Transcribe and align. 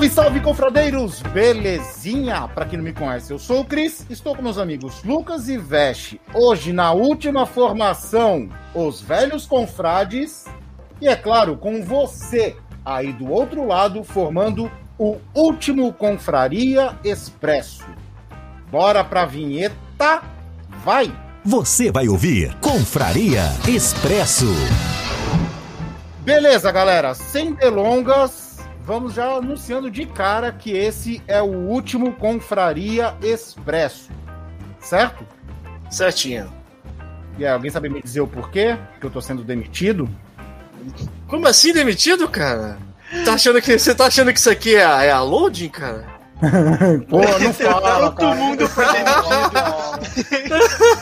Salve, 0.00 0.14
salve, 0.14 0.40
confradeiros! 0.40 1.20
Belezinha? 1.20 2.48
Pra 2.48 2.64
quem 2.64 2.78
não 2.78 2.84
me 2.84 2.92
conhece, 2.92 3.34
eu 3.34 3.38
sou 3.38 3.60
o 3.60 3.64
Cris, 3.66 4.06
estou 4.08 4.34
com 4.34 4.40
meus 4.40 4.56
amigos 4.56 5.04
Lucas 5.04 5.46
e 5.46 5.58
Veste. 5.58 6.18
Hoje, 6.32 6.72
na 6.72 6.92
última 6.92 7.44
formação, 7.44 8.48
os 8.74 9.02
velhos 9.02 9.44
confrades. 9.44 10.46
E 11.02 11.06
é 11.08 11.14
claro, 11.14 11.54
com 11.54 11.82
você 11.82 12.56
aí 12.82 13.12
do 13.12 13.30
outro 13.30 13.66
lado, 13.66 14.02
formando 14.02 14.72
o 14.98 15.18
último 15.34 15.92
Confraria 15.92 16.98
Expresso. 17.04 17.84
Bora 18.70 19.04
pra 19.04 19.26
vinheta? 19.26 20.22
Vai! 20.82 21.14
Você 21.44 21.92
vai 21.92 22.08
ouvir 22.08 22.56
Confraria 22.62 23.42
Expresso. 23.68 24.48
Beleza, 26.20 26.72
galera, 26.72 27.12
sem 27.12 27.52
delongas, 27.52 28.49
vamos 28.90 29.14
já 29.14 29.36
anunciando 29.36 29.88
de 29.88 30.04
cara 30.04 30.50
que 30.50 30.72
esse 30.72 31.22
é 31.28 31.40
o 31.40 31.46
último 31.46 32.12
Confraria 32.12 33.14
Expresso. 33.22 34.10
Certo? 34.80 35.24
Certinho. 35.88 36.52
E 37.38 37.46
aí, 37.46 37.52
alguém 37.52 37.70
sabe 37.70 37.88
me 37.88 38.02
dizer 38.02 38.20
o 38.20 38.26
porquê 38.26 38.76
que 38.98 39.06
eu 39.06 39.10
tô 39.10 39.20
sendo 39.20 39.44
demitido? 39.44 40.10
Como 41.28 41.46
assim 41.46 41.72
demitido, 41.72 42.28
cara? 42.28 42.78
Tá 43.24 43.34
achando 43.34 43.62
que, 43.62 43.78
você 43.78 43.94
tá 43.94 44.06
achando 44.06 44.32
que 44.32 44.40
isso 44.40 44.50
aqui 44.50 44.74
é 44.74 44.84
a, 44.84 45.04
é 45.04 45.12
a 45.12 45.20
loading, 45.22 45.68
cara? 45.68 46.04
Pô, 47.08 47.20
não 47.38 47.54
fala, 47.54 48.10
Todo 48.10 48.16
cara. 48.16 48.34
mundo 48.34 48.66
foi 48.66 48.86
demitido. 48.86 49.74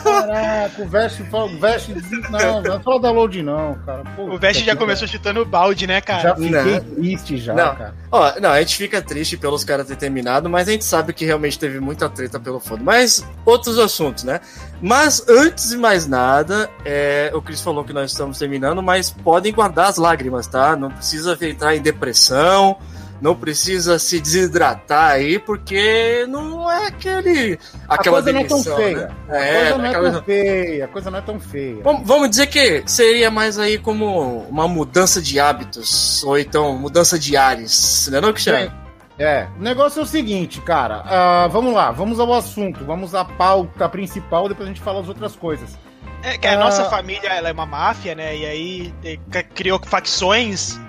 Caraca, 0.03 0.81
o 0.81 1.25
fala, 1.29 1.45
o 1.45 1.59
Veste 1.59 1.93
diz- 1.93 2.29
não, 2.29 2.61
não 2.61 2.79
fala 2.83 2.99
da 3.01 3.11
load 3.11 3.41
não, 3.41 3.75
cara. 3.85 4.03
Pô, 4.15 4.23
O 4.33 4.37
Vest 4.37 4.63
já 4.63 4.75
começou 4.75 5.07
chutando 5.07 5.41
o 5.41 5.45
balde, 5.45 5.85
né, 5.87 5.95
Já 5.95 6.01
cara? 6.01 6.35
fiquei 6.35 6.49
Não. 6.51 6.79
triste 6.95 7.37
já, 7.37 7.53
Não. 7.53 7.75
cara. 7.75 7.93
Ó, 8.11 8.39
não, 8.39 8.49
a 8.51 8.59
gente 8.59 8.75
fica 8.75 9.01
triste 9.01 9.37
pelos 9.37 9.63
caras 9.63 9.85
terem 9.87 9.99
terminado, 9.99 10.49
mas 10.49 10.67
a 10.67 10.71
gente 10.71 10.85
sabe 10.85 11.13
que 11.13 11.25
realmente 11.25 11.57
teve 11.59 11.79
muita 11.79 12.09
treta 12.09 12.39
pelo 12.39 12.59
fundo. 12.59 12.83
Mas 12.83 13.25
outros 13.45 13.77
assuntos, 13.77 14.23
né? 14.23 14.39
Mas 14.81 15.27
antes 15.27 15.69
de 15.69 15.77
mais 15.77 16.07
nada, 16.07 16.69
é, 16.85 17.31
o 17.33 17.41
Chris 17.41 17.61
falou 17.61 17.83
que 17.83 17.93
nós 17.93 18.11
estamos 18.11 18.37
terminando, 18.37 18.81
mas 18.81 19.09
podem 19.11 19.53
guardar 19.53 19.87
as 19.89 19.97
lágrimas, 19.97 20.47
tá? 20.47 20.75
Não 20.75 20.89
precisa 20.89 21.37
entrar 21.41 21.75
em 21.75 21.81
depressão, 21.81 22.77
não 23.21 23.35
precisa 23.35 23.97
se 23.99 24.19
desidratar 24.19 25.11
aí, 25.11 25.37
porque 25.39 26.25
não 26.29 26.69
é 26.71 26.87
aquele. 26.87 27.59
Aquela 27.87 28.19
a 28.19 28.21
coisa 28.21 28.33
não 28.33 28.39
é 28.41 28.43
tão 28.45 28.57
demissão, 28.61 28.77
feia. 28.77 28.97
né? 28.97 29.09
A 29.29 29.37
É, 29.37 29.59
coisa 29.59 29.77
não 29.77 29.85
é 29.85 29.89
aquela- 29.89 30.11
tão 30.11 30.23
feia. 30.23 30.85
A 30.85 30.87
coisa 30.87 31.11
não 31.11 31.19
é 31.19 31.21
tão 31.21 31.39
feia. 31.39 31.83
Vamos, 31.83 32.07
vamos 32.07 32.29
dizer 32.29 32.47
que 32.47 32.83
seria 32.85 33.29
mais 33.31 33.57
aí 33.59 33.77
como 33.77 34.39
uma 34.49 34.67
mudança 34.67 35.21
de 35.21 35.39
hábitos, 35.39 36.23
ou 36.23 36.37
então 36.37 36.77
mudança 36.77 37.17
de 37.19 37.35
ares, 37.37 38.07
não 38.11 38.17
é 38.17 38.21
não, 38.21 38.31
Cristiano? 38.31 38.71
É, 39.17 39.47
o 39.59 39.61
negócio 39.61 39.99
é 39.99 40.03
o 40.03 40.05
seguinte, 40.05 40.61
cara. 40.61 41.01
ah, 41.05 41.47
vamos 41.51 41.73
lá, 41.73 41.91
vamos 41.91 42.21
ao 42.21 42.33
assunto, 42.33 42.85
vamos 42.85 43.13
à 43.13 43.25
pauta 43.25 43.89
principal, 43.89 44.47
depois 44.47 44.65
a 44.69 44.71
gente 44.71 44.81
fala 44.81 45.01
as 45.01 45.09
outras 45.09 45.35
coisas. 45.35 45.77
É 46.23 46.37
que 46.37 46.47
a 46.47 46.53
Ah. 46.53 46.57
nossa 46.57 46.85
família 46.89 47.27
ela 47.29 47.49
é 47.49 47.51
uma 47.51 47.65
máfia, 47.65 48.15
né? 48.15 48.35
E 48.35 48.45
aí 48.45 48.93
eh, 49.03 49.17
criou 49.55 49.79
facções. 49.85 50.79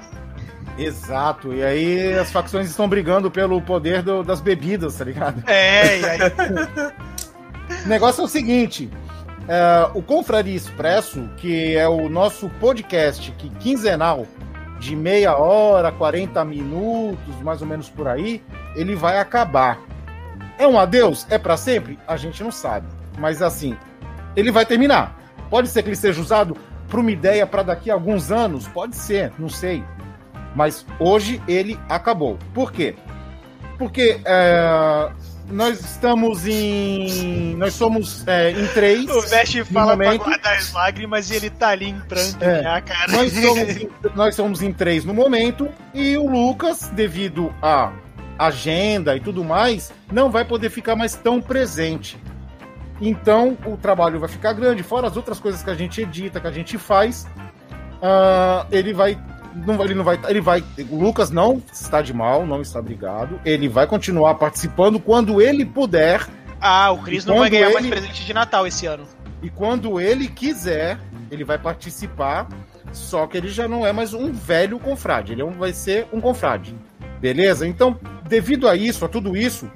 Exato, 0.82 1.52
e 1.52 1.62
aí 1.62 2.14
as 2.18 2.30
facções 2.32 2.68
estão 2.68 2.88
brigando 2.88 3.30
pelo 3.30 3.60
poder 3.60 4.02
do- 4.02 4.22
das 4.22 4.40
bebidas, 4.40 4.96
tá 4.96 5.04
ligado? 5.04 5.42
É, 5.46 5.98
e 6.00 6.04
aí. 6.04 6.18
O 7.84 7.88
negócio 7.88 8.20
é 8.22 8.24
o 8.24 8.28
seguinte: 8.28 8.90
é, 9.48 9.88
o 9.94 10.02
Confraria 10.02 10.56
Expresso, 10.56 11.28
que 11.36 11.76
é 11.76 11.88
o 11.88 12.08
nosso 12.08 12.48
podcast 12.60 13.30
que 13.32 13.48
quinzenal, 13.48 14.26
de 14.80 14.96
meia 14.96 15.36
hora, 15.36 15.92
40 15.92 16.44
minutos, 16.44 17.40
mais 17.42 17.62
ou 17.62 17.68
menos 17.68 17.88
por 17.88 18.08
aí, 18.08 18.42
ele 18.74 18.96
vai 18.96 19.18
acabar. 19.18 19.78
É 20.58 20.66
um 20.66 20.78
adeus? 20.80 21.26
É 21.30 21.38
para 21.38 21.56
sempre? 21.56 21.96
A 22.08 22.16
gente 22.16 22.42
não 22.42 22.50
sabe. 22.50 22.86
Mas 23.18 23.40
assim, 23.40 23.76
ele 24.34 24.50
vai 24.50 24.66
terminar. 24.66 25.16
Pode 25.48 25.68
ser 25.68 25.82
que 25.82 25.88
ele 25.90 25.96
seja 25.96 26.20
usado 26.20 26.56
para 26.88 27.00
uma 27.00 27.10
ideia 27.10 27.46
para 27.46 27.62
daqui 27.62 27.88
a 27.90 27.94
alguns 27.94 28.32
anos? 28.32 28.66
Pode 28.68 28.96
ser, 28.96 29.32
não 29.38 29.48
sei. 29.48 29.82
Mas 30.54 30.84
hoje 30.98 31.40
ele 31.46 31.78
acabou. 31.88 32.38
Por 32.52 32.72
quê? 32.72 32.94
Porque 33.78 34.20
é, 34.24 35.10
nós 35.48 35.80
estamos 35.80 36.46
em. 36.46 37.54
Nós 37.56 37.72
somos 37.74 38.26
é, 38.26 38.50
em 38.50 38.66
três. 38.68 39.08
O 39.08 39.20
Vest 39.22 39.54
no 39.54 39.64
fala 39.66 39.96
pra 39.96 40.06
momento. 40.06 40.24
guardar 40.24 40.56
as 40.56 40.72
lágrimas 40.72 41.30
e 41.30 41.36
ele 41.36 41.50
tá 41.50 41.68
ali 41.68 41.88
em 41.88 41.98
pranto 42.00 42.42
É. 42.44 42.62
já, 42.62 42.80
cara. 42.80 43.12
Nós 43.12 43.32
somos, 43.40 43.76
em, 43.76 43.88
nós 44.14 44.34
somos 44.34 44.62
em 44.62 44.72
três 44.72 45.04
no 45.04 45.14
momento. 45.14 45.68
E 45.94 46.16
o 46.18 46.28
Lucas, 46.30 46.88
devido 46.92 47.54
à 47.62 47.92
agenda 48.38 49.16
e 49.16 49.20
tudo 49.20 49.42
mais, 49.44 49.92
não 50.12 50.30
vai 50.30 50.44
poder 50.44 50.68
ficar 50.70 50.94
mais 50.96 51.14
tão 51.14 51.40
presente. 51.40 52.18
Então 53.00 53.56
o 53.64 53.76
trabalho 53.78 54.20
vai 54.20 54.28
ficar 54.28 54.52
grande, 54.52 54.82
fora 54.82 55.06
as 55.06 55.16
outras 55.16 55.40
coisas 55.40 55.62
que 55.62 55.70
a 55.70 55.74
gente 55.74 56.02
edita, 56.02 56.38
que 56.38 56.46
a 56.46 56.50
gente 56.52 56.76
faz. 56.76 57.26
ah, 58.02 58.66
ele 58.70 58.92
vai. 58.92 59.18
Não, 59.54 59.76
vai- 59.76 59.86
ele 59.86 59.94
não 59.94 60.04
vai. 60.04 60.18
Ele 60.28 60.40
vai. 60.40 60.64
O 60.90 60.96
Lucas 61.02 61.30
não 61.30 61.62
está 61.72 62.00
de 62.02 62.12
mal, 62.14 62.46
não 62.46 62.60
está 62.60 62.80
brigado. 62.80 63.40
Ele 63.44 63.68
vai 63.68 63.86
continuar 63.86 64.34
participando 64.36 64.98
quando 65.00 65.40
ele 65.40 65.64
puder. 65.64 66.26
Ah, 66.60 66.90
o 66.90 66.98
Chris 66.98 67.24
não 67.24 67.38
vai 67.38 67.50
ganhar 67.50 67.70
mais 67.72 67.84
ele- 67.84 67.88
presente 67.88 68.24
de 68.24 68.32
Natal 68.34 68.66
esse 68.66 68.86
ano. 68.86 69.04
E 69.42 69.48
quando 69.50 69.98
ele 70.00 70.28
quiser, 70.28 70.98
ele 71.30 71.44
vai 71.44 71.58
participar. 71.58 72.46
Só 72.92 73.26
que 73.26 73.36
ele 73.36 73.48
já 73.48 73.68
não 73.68 73.86
é 73.86 73.92
mais 73.92 74.12
um 74.12 74.32
velho 74.32 74.78
confrade. 74.78 75.32
Ele 75.32 75.42
é 75.42 75.44
um- 75.44 75.52
vai 75.52 75.72
ser 75.72 76.06
um 76.12 76.20
confrade. 76.20 76.74
Beleza? 77.20 77.66
Então, 77.66 77.98
devido 78.28 78.68
a 78.68 78.74
isso, 78.74 79.04
a 79.04 79.08
tudo 79.08 79.36
isso, 79.36 79.70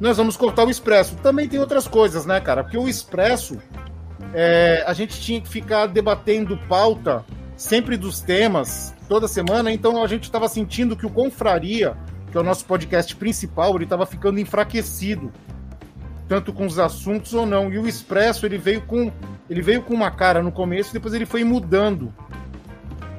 nós 0.00 0.16
vamos 0.16 0.36
cortar 0.36 0.64
o 0.64 0.70
expresso. 0.70 1.14
Também 1.16 1.48
tem 1.48 1.60
outras 1.60 1.86
coisas, 1.86 2.26
né, 2.26 2.40
cara? 2.40 2.62
Porque 2.64 2.76
o 2.78 2.88
expresso, 2.88 3.58
é, 4.34 4.82
a 4.86 4.92
gente 4.92 5.20
tinha 5.20 5.40
que 5.40 5.48
ficar 5.48 5.86
debatendo 5.86 6.58
pauta 6.68 7.24
sempre 7.56 7.96
dos 7.96 8.20
temas 8.20 8.94
toda 9.08 9.26
semana. 9.26 9.72
Então, 9.72 10.02
a 10.02 10.06
gente 10.06 10.24
estava 10.24 10.48
sentindo 10.48 10.96
que 10.96 11.06
o 11.06 11.10
Confraria, 11.10 11.96
que 12.30 12.36
é 12.36 12.40
o 12.40 12.44
nosso 12.44 12.64
podcast 12.66 13.14
principal, 13.16 13.74
ele 13.74 13.84
estava 13.84 14.04
ficando 14.06 14.38
enfraquecido 14.38 15.32
tanto 16.28 16.52
com 16.52 16.66
os 16.66 16.78
assuntos 16.78 17.34
ou 17.34 17.46
não. 17.46 17.72
E 17.72 17.78
o 17.78 17.86
Expresso, 17.88 18.46
ele 18.46 18.58
veio 18.58 18.82
com 18.82 19.12
ele 19.48 19.62
veio 19.62 19.80
com 19.80 19.94
uma 19.94 20.10
cara 20.10 20.42
no 20.42 20.50
começo, 20.50 20.92
depois 20.92 21.14
ele 21.14 21.24
foi 21.24 21.44
mudando. 21.44 22.12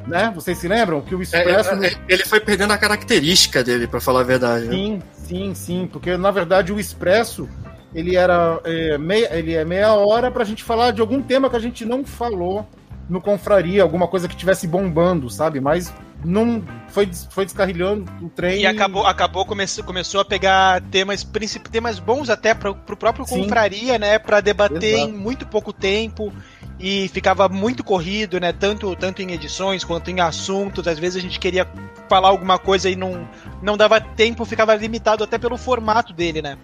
Né? 0.06 0.32
Vocês 0.36 0.58
se 0.58 0.68
lembram 0.68 1.02
que 1.02 1.16
o 1.16 1.20
É, 1.20 1.24
Expresso 1.24 1.70
é, 1.76 1.88
é, 1.88 1.98
ele 2.08 2.26
foi 2.26 2.40
perdendo 2.40 2.72
a 2.74 2.78
característica 2.78 3.64
dele, 3.64 3.88
pra 3.88 4.00
falar 4.00 4.22
a 4.22 4.24
verdade. 4.24 4.66
né? 4.66 4.72
Sim, 4.72 5.02
sim, 5.14 5.54
sim, 5.54 5.90
porque 5.92 6.16
na 6.18 6.32
verdade 6.32 6.72
o 6.72 6.80
Expresso 6.80 7.48
ele 7.96 8.16
era 8.16 8.60
é, 8.66 8.98
meia, 8.98 9.34
ele 9.38 9.54
é 9.54 9.64
meia 9.64 9.94
hora 9.94 10.30
pra 10.30 10.44
gente 10.44 10.64
falar 10.64 10.92
de 10.92 11.02
algum 11.02 11.22
tema 11.22 11.50
que 11.50 11.56
a 11.56 11.60
gente 11.60 11.86
não 11.86 12.06
falou 12.06 12.68
no 13.10 13.22
confraria, 13.22 13.82
alguma 13.84 14.08
coisa 14.08 14.28
que 14.28 14.36
tivesse 14.36 14.68
bombando, 14.68 15.30
sabe? 15.30 15.60
Mas 15.62 15.94
não 16.26 16.64
foi, 16.90 17.10
foi 17.30 17.46
descarrilhando 17.46 18.06
o 18.22 18.30
trem. 18.30 18.62
E 18.62 18.66
acabou, 18.66 19.06
acabou 19.06 19.46
começou, 19.46 19.84
começou 19.84 20.20
a 20.22 20.26
pegar 20.26 20.82
temas, 20.92 21.24
princip- 21.24 21.70
temas 21.70 22.00
bons 22.00 22.30
até 22.30 22.54
pro, 22.54 22.76
pro 22.76 22.98
próprio 22.98 23.26
Sim. 23.26 23.44
Confraria, 23.44 23.98
né? 23.98 24.20
Pra 24.20 24.42
debater 24.42 24.96
Exato. 24.96 25.10
em 25.10 25.14
muito 25.14 25.46
pouco 25.48 25.72
tempo. 25.72 26.34
E 26.80 27.08
ficava 27.08 27.50
muito 27.50 27.84
corrido, 27.84 28.40
né? 28.40 28.52
Tanto, 28.54 28.96
tanto 28.96 29.22
em 29.22 29.32
edições 29.32 29.84
quanto 29.84 30.12
em 30.12 30.20
assuntos. 30.20 30.88
Às 30.88 31.00
vezes 31.00 31.18
a 31.18 31.22
gente 31.22 31.40
queria 31.40 31.68
falar 32.08 32.28
alguma 32.28 32.60
coisa 32.60 32.88
e 32.90 32.96
não, 32.96 33.28
não 33.64 33.76
dava 33.76 34.00
tempo, 34.00 34.46
ficava 34.46 34.76
limitado 34.76 35.24
até 35.24 35.40
pelo 35.40 35.58
formato 35.58 36.14
dele, 36.14 36.40
né? 36.42 36.56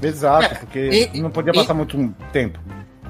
Exato, 0.00 0.56
porque 0.60 1.10
e- 1.12 1.20
não 1.20 1.30
podia 1.30 1.52
e- 1.52 1.54
passar 1.54 1.74
muito 1.74 2.14
tempo. 2.32 2.58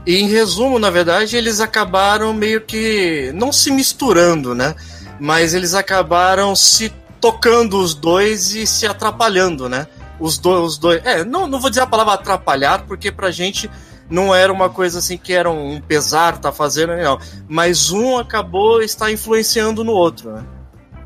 E 0.05 0.17
em 0.17 0.29
resumo, 0.29 0.79
na 0.79 0.91
verdade, 0.91 1.37
eles 1.37 1.61
acabaram 1.61 2.35
meio 2.35 2.61
que 2.61 3.31
não 3.35 3.53
se 3.53 3.71
misturando, 3.71 4.55
né? 4.55 4.75
Mas 5.21 5.55
eles 5.55 5.75
acabaram 5.75 6.57
se 6.57 6.93
tocando 7.21 7.79
os 7.79 7.95
dois 7.95 8.53
e 8.55 8.67
se 8.67 8.85
atrapalhando, 8.85 9.69
né? 9.69 9.87
Os 10.19 10.39
dois, 10.39 10.73
os 10.73 10.79
dois. 10.79 11.01
É, 11.05 11.25
não, 11.25 11.47
não 11.47 11.61
vou 11.61 11.71
dizer 11.71 11.83
a 11.83 11.87
palavra 11.87 12.15
atrapalhar, 12.15 12.85
porque 12.87 13.13
pra 13.13 13.31
gente 13.31 13.71
não 14.11 14.35
era 14.35 14.53
uma 14.53 14.69
coisa 14.69 14.99
assim 14.99 15.17
que 15.17 15.33
era 15.33 15.49
um 15.49 15.81
pesar 15.81 16.39
tá 16.39 16.51
fazendo, 16.51 16.97
não. 16.97 17.19
Mas 17.49 17.91
um 17.93 18.19
acabou 18.19 18.83
está 18.83 19.11
influenciando 19.11 19.85
no 19.85 19.93
outro, 19.93 20.33
né? 20.33 20.45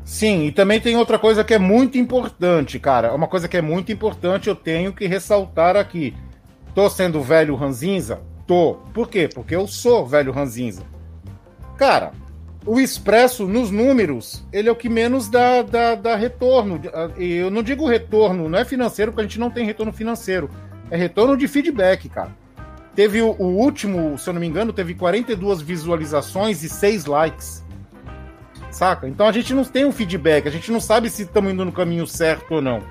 Sim, 0.03 0.45
e 0.45 0.51
também 0.51 0.79
tem 0.79 0.95
outra 0.97 1.19
coisa 1.19 1.43
que 1.43 1.53
é 1.53 1.59
muito 1.59 1.97
importante, 1.97 2.79
cara. 2.79 3.13
Uma 3.13 3.27
coisa 3.27 3.47
que 3.47 3.57
é 3.57 3.61
muito 3.61 3.91
importante, 3.91 4.47
eu 4.49 4.55
tenho 4.55 4.91
que 4.93 5.05
ressaltar 5.05 5.75
aqui. 5.75 6.15
Tô 6.73 6.89
sendo 6.89 7.21
velho 7.21 7.55
ranzinza? 7.55 8.21
Tô. 8.47 8.75
Por 8.93 9.09
quê? 9.09 9.29
Porque 9.31 9.55
eu 9.55 9.67
sou 9.67 10.07
velho 10.07 10.31
ranzinza. 10.31 10.83
Cara, 11.77 12.13
o 12.65 12.79
Expresso, 12.79 13.47
nos 13.47 13.69
números, 13.69 14.43
ele 14.51 14.69
é 14.69 14.71
o 14.71 14.75
que 14.75 14.89
menos 14.89 15.29
dá, 15.29 15.61
dá, 15.61 15.95
dá 15.95 16.15
retorno. 16.15 16.81
Eu 17.17 17.51
não 17.51 17.61
digo 17.61 17.87
retorno, 17.87 18.49
não 18.49 18.57
é 18.57 18.65
financeiro, 18.65 19.11
porque 19.11 19.21
a 19.21 19.27
gente 19.27 19.39
não 19.39 19.51
tem 19.51 19.65
retorno 19.65 19.91
financeiro. 19.91 20.49
É 20.89 20.97
retorno 20.97 21.37
de 21.37 21.47
feedback, 21.47 22.09
cara. 22.09 22.35
Teve 22.95 23.21
o, 23.21 23.35
o 23.37 23.45
último, 23.57 24.17
se 24.17 24.29
eu 24.29 24.33
não 24.33 24.41
me 24.41 24.47
engano, 24.47 24.73
teve 24.73 24.95
42 24.95 25.61
visualizações 25.61 26.63
e 26.63 26.69
6 26.69 27.05
likes. 27.05 27.63
Saca? 28.71 29.07
Então 29.07 29.27
a 29.27 29.31
gente 29.31 29.53
não 29.53 29.63
tem 29.63 29.85
um 29.85 29.91
feedback, 29.91 30.47
a 30.47 30.51
gente 30.51 30.71
não 30.71 30.79
sabe 30.79 31.09
se 31.09 31.23
estamos 31.23 31.51
indo 31.51 31.63
no 31.63 31.71
caminho 31.71 32.07
certo 32.07 32.55
ou 32.55 32.61
não. 32.61 32.81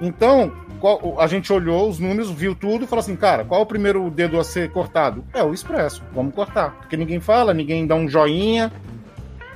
Então, 0.00 0.52
qual- 0.82 1.20
a 1.20 1.28
gente 1.28 1.52
olhou 1.52 1.88
os 1.88 2.00
números, 2.00 2.28
viu 2.28 2.56
tudo 2.56 2.84
e 2.84 2.88
falou 2.88 3.00
assim, 3.00 3.14
cara, 3.14 3.44
qual 3.44 3.60
é 3.60 3.62
o 3.62 3.66
primeiro 3.66 4.10
dedo 4.10 4.38
a 4.40 4.42
ser 4.42 4.68
cortado? 4.72 5.24
É 5.32 5.40
o 5.42 5.54
expresso, 5.54 6.02
vamos 6.12 6.34
cortar. 6.34 6.72
Porque 6.72 6.96
ninguém 6.96 7.20
fala, 7.20 7.54
ninguém 7.54 7.86
dá 7.86 7.94
um 7.94 8.08
joinha, 8.08 8.72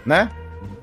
né? 0.06 0.30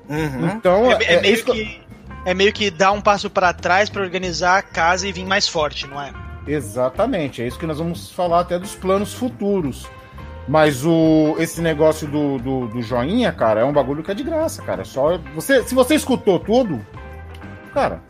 Uhum. 0.06 0.48
Então, 0.50 0.92
É, 0.92 1.14
é 1.14 1.20
meio 1.22 1.34
isso 1.34 1.46
que 1.46 1.82
é 2.26 2.34
meio 2.34 2.52
que 2.52 2.70
dar 2.70 2.92
um 2.92 3.00
passo 3.00 3.28
pra 3.30 3.52
trás 3.54 3.88
pra 3.88 4.02
organizar 4.02 4.58
a 4.58 4.62
casa 4.62 5.08
e 5.08 5.12
vir 5.12 5.24
mais 5.24 5.48
forte, 5.48 5.86
não 5.86 6.00
é? 6.00 6.12
Exatamente, 6.46 7.40
é 7.42 7.46
isso 7.46 7.58
que 7.58 7.66
nós 7.66 7.78
vamos 7.78 8.10
falar 8.12 8.40
até 8.40 8.58
dos 8.58 8.74
planos 8.74 9.14
futuros. 9.14 9.88
Mas 10.46 10.84
o, 10.84 11.36
esse 11.38 11.62
negócio 11.62 12.06
do, 12.06 12.36
do, 12.38 12.66
do 12.68 12.82
joinha, 12.82 13.32
cara, 13.32 13.60
é 13.60 13.64
um 13.64 13.72
bagulho 13.72 14.02
que 14.02 14.10
é 14.10 14.14
de 14.14 14.22
graça, 14.22 14.60
cara. 14.62 14.82
É 14.82 14.84
Só 14.84 15.16
você, 15.34 15.62
se 15.64 15.74
você 15.74 15.94
escutou 15.94 16.38
tudo, 16.38 16.84
cara, 17.72 18.02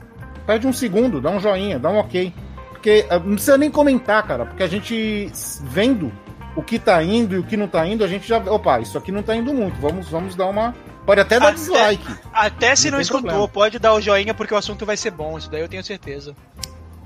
pede 0.47 0.67
um 0.67 0.73
segundo, 0.73 1.21
dá 1.21 1.31
um 1.31 1.41
joinha, 1.41 1.79
dá 1.79 1.89
um 1.91 1.99
ok. 1.99 2.33
Porque 2.71 3.07
ah, 3.09 3.19
não 3.19 3.33
precisa 3.35 3.57
nem 3.57 3.71
comentar, 3.71 4.23
cara, 4.27 4.45
porque 4.47 4.63
a 4.63 4.67
gente 4.69 5.31
vendo 5.63 6.13
o 6.57 6.63
que 6.63 6.79
tá 6.79 7.03
indo 7.03 7.35
e 7.35 7.39
o 7.39 7.43
que 7.43 7.57
não 7.57 7.67
tá 7.67 7.87
indo, 7.87 8.05
a 8.05 8.07
gente 8.09 8.27
já. 8.29 8.37
Opa, 8.39 8.79
isso 8.81 8.97
aqui 8.99 9.11
não 9.11 9.23
tá 9.23 9.35
indo 9.35 9.53
muito. 9.55 9.81
Vamos, 9.81 10.09
vamos 10.09 10.35
dar 10.37 10.47
uma. 10.47 10.75
Pode 11.07 11.21
até 11.21 11.39
dar 11.39 11.49
Até- 11.49 11.57
dislike. 11.57 12.15
Até 12.33 12.75
se 12.77 12.87
Não 12.91 12.93
não, 12.97 13.01
escutou, 13.03 13.23
problema. 13.23 13.49
pode 13.49 13.79
dar 13.79 13.93
o 13.95 14.01
joinha 14.01 14.33
porque 14.33 14.55
o 14.55 14.57
assunto 14.57 14.87
vai 14.87 14.97
ser 14.97 15.11
bom, 15.11 15.37
isso 15.37 15.51
daí 15.51 15.61
eu 15.61 15.69
tenho 15.69 15.85
certeza. 15.85 16.35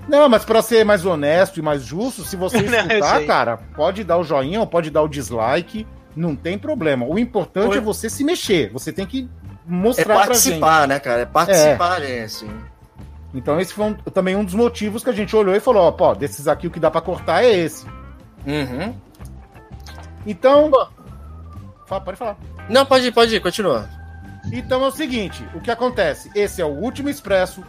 Não, 0.08 0.29
mas 0.29 0.44
pra 0.44 0.62
ser 0.62 0.85
mais 0.85 1.05
honesto 1.05 1.58
e 1.58 1.62
mais 1.62 1.82
justo, 1.85 2.23
se 2.25 2.37
você 2.37 2.58
Não, 2.62 2.79
escutar, 2.79 3.17
sei. 3.19 3.26
cara, 3.26 3.56
pode 3.76 4.05
dar 4.05 4.17
o 4.19 4.25
joinha 4.25 4.61
ou 4.61 4.67
pode 4.67 4.88
dar 4.90 5.02
o 5.02 5.08
dislike, 5.08 5.87
não 6.17 6.35
tem 6.37 6.56
problema. 6.58 7.05
O 7.06 7.19
importante 7.19 7.73
Oi. 7.73 7.79
é 7.79 7.81
você 7.81 8.08
se 8.08 8.23
mexer, 8.25 8.70
você 8.73 8.93
tem 8.93 9.05
que 9.05 9.29
É 9.29 9.70
mostrar 9.70 10.05
pra 10.05 10.14
gente. 10.14 10.26
participar, 10.29 10.88
né, 10.88 10.99
cara? 11.00 11.20
É 11.23 11.26
participar, 11.26 12.02
é. 12.02 12.23
assim. 12.23 12.49
Então 13.35 13.61
esse 13.61 13.73
foi 13.75 13.87
um- 13.87 13.95
também 13.95 14.35
um 14.37 14.45
dos 14.45 14.55
motivos 14.55 15.05
que 15.05 15.11
a 15.11 15.13
gente 15.13 15.35
olhou 15.37 15.55
e 15.55 15.61
falou, 15.61 15.83
ó, 15.83 15.93
pô, 15.93 16.15
desses 16.15 16.49
aqui 16.49 16.67
o 16.67 16.71
que 16.71 16.81
dá 16.81 16.91
pra 16.91 17.01
cortar 17.01 17.45
é 17.45 17.51
esse. 17.55 17.87
Uhum. 18.47 18.95
Então, 20.27 20.71
Fala, 21.87 22.01
pode 22.03 22.19
falar. 22.19 22.37
Não, 22.69 22.85
pode 22.85 23.07
ir, 23.07 23.13
pode 23.13 23.35
ir, 23.35 23.41
continua. 23.41 23.89
Então 24.53 24.85
é 24.85 24.89
o 24.89 24.91
seguinte, 24.91 25.43
o 25.55 25.61
que 25.61 25.71
acontece? 25.71 26.31
Esse 26.35 26.61
é 26.61 26.65
o 26.65 26.69
último 26.69 27.09
expresso. 27.09 27.63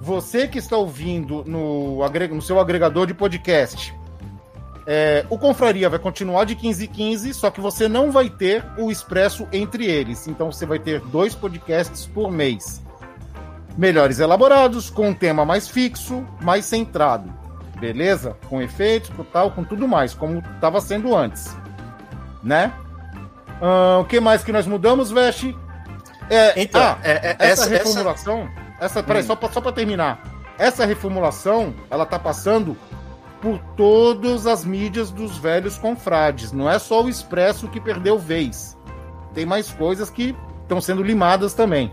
Você 0.00 0.46
que 0.46 0.58
está 0.58 0.76
ouvindo 0.76 1.42
no, 1.46 1.98
no 2.06 2.42
seu 2.42 2.60
agregador 2.60 3.06
de 3.06 3.14
podcast, 3.14 3.94
é, 4.86 5.24
o 5.30 5.38
Confraria 5.38 5.88
vai 5.88 5.98
continuar 5.98 6.44
de 6.44 6.54
15 6.54 6.84
em 6.84 6.88
15, 6.88 7.34
só 7.34 7.50
que 7.50 7.60
você 7.60 7.88
não 7.88 8.12
vai 8.12 8.28
ter 8.28 8.64
o 8.78 8.90
expresso 8.90 9.48
entre 9.52 9.86
eles. 9.86 10.28
Então 10.28 10.52
você 10.52 10.66
vai 10.66 10.78
ter 10.78 11.00
dois 11.00 11.34
podcasts 11.34 12.06
por 12.06 12.30
mês. 12.30 12.80
Melhores 13.76 14.20
elaborados, 14.20 14.88
com 14.88 15.08
um 15.08 15.14
tema 15.14 15.44
mais 15.44 15.66
fixo, 15.68 16.24
mais 16.40 16.64
centrado. 16.64 17.32
Beleza? 17.80 18.36
Com 18.48 18.62
efeitos, 18.62 19.10
com 19.10 19.24
tal, 19.24 19.50
com 19.50 19.64
tudo 19.64 19.88
mais, 19.88 20.14
como 20.14 20.38
estava 20.54 20.80
sendo 20.80 21.14
antes. 21.14 21.56
Né? 22.42 22.72
O 24.00 24.04
que 24.04 24.20
mais 24.20 24.44
que 24.44 24.52
nós 24.52 24.66
mudamos, 24.66 25.10
Veste? 25.10 25.56
É, 26.30 26.60
Então, 26.60 26.80
ah, 26.80 26.98
é- 27.02 27.10
é- 27.12 27.36
essa, 27.38 27.64
essa- 27.64 27.68
reformulação, 27.70 28.48
essa, 28.80 29.02
peraí, 29.02 29.22
Hum. 29.22 29.26
só 29.26 29.36
pra, 29.36 29.48
só 29.50 29.60
pra 29.60 29.72
terminar. 29.72 30.22
Essa 30.56 30.86
reformulação, 30.86 31.74
ela 31.90 32.06
tá 32.06 32.18
passando 32.18 32.76
por 33.42 33.58
todas 33.76 34.46
as 34.46 34.64
mídias 34.64 35.10
dos 35.10 35.36
velhos 35.36 35.76
confrades. 35.76 36.52
Não 36.52 36.70
é 36.70 36.78
só 36.78 37.02
o 37.02 37.08
Expresso 37.08 37.68
que 37.68 37.80
perdeu 37.80 38.18
vez. 38.18 38.76
Tem 39.34 39.44
mais 39.44 39.70
coisas 39.70 40.08
que 40.08 40.34
estão 40.62 40.80
sendo 40.80 41.02
limadas 41.02 41.52
também. 41.54 41.92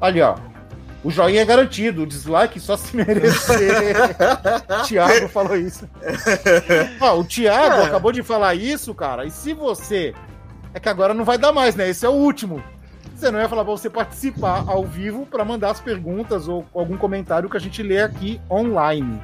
Ali, 0.00 0.20
ó. 0.22 0.36
O 1.04 1.10
joinha 1.10 1.42
é 1.42 1.44
garantido, 1.44 2.02
o 2.02 2.06
dislike 2.06 2.58
só 2.58 2.76
se 2.76 2.96
merecer. 2.96 3.94
Tiago 4.84 5.28
falou 5.28 5.56
isso. 5.56 5.88
O 7.16 7.24
Tiago 7.24 7.76
É. 7.76 7.84
acabou 7.84 8.10
de 8.12 8.22
falar 8.22 8.54
isso, 8.54 8.92
cara. 8.94 9.24
E 9.24 9.30
se 9.30 9.52
você. 9.54 10.12
É 10.74 10.80
que 10.80 10.88
agora 10.88 11.14
não 11.14 11.24
vai 11.24 11.38
dar 11.38 11.52
mais, 11.52 11.74
né? 11.76 11.88
Esse 11.88 12.04
é 12.04 12.08
o 12.08 12.12
último. 12.12 12.62
Você 13.16 13.30
não 13.30 13.40
ia 13.40 13.48
falar 13.48 13.64
pra 13.64 13.72
você 13.72 13.88
participar 13.88 14.64
ao 14.66 14.84
vivo 14.84 15.24
para 15.26 15.44
mandar 15.44 15.70
as 15.70 15.80
perguntas 15.80 16.46
ou 16.46 16.64
algum 16.74 16.96
comentário 16.96 17.48
que 17.48 17.56
a 17.56 17.60
gente 17.60 17.82
lê 17.82 18.00
aqui 18.02 18.40
online. 18.50 19.20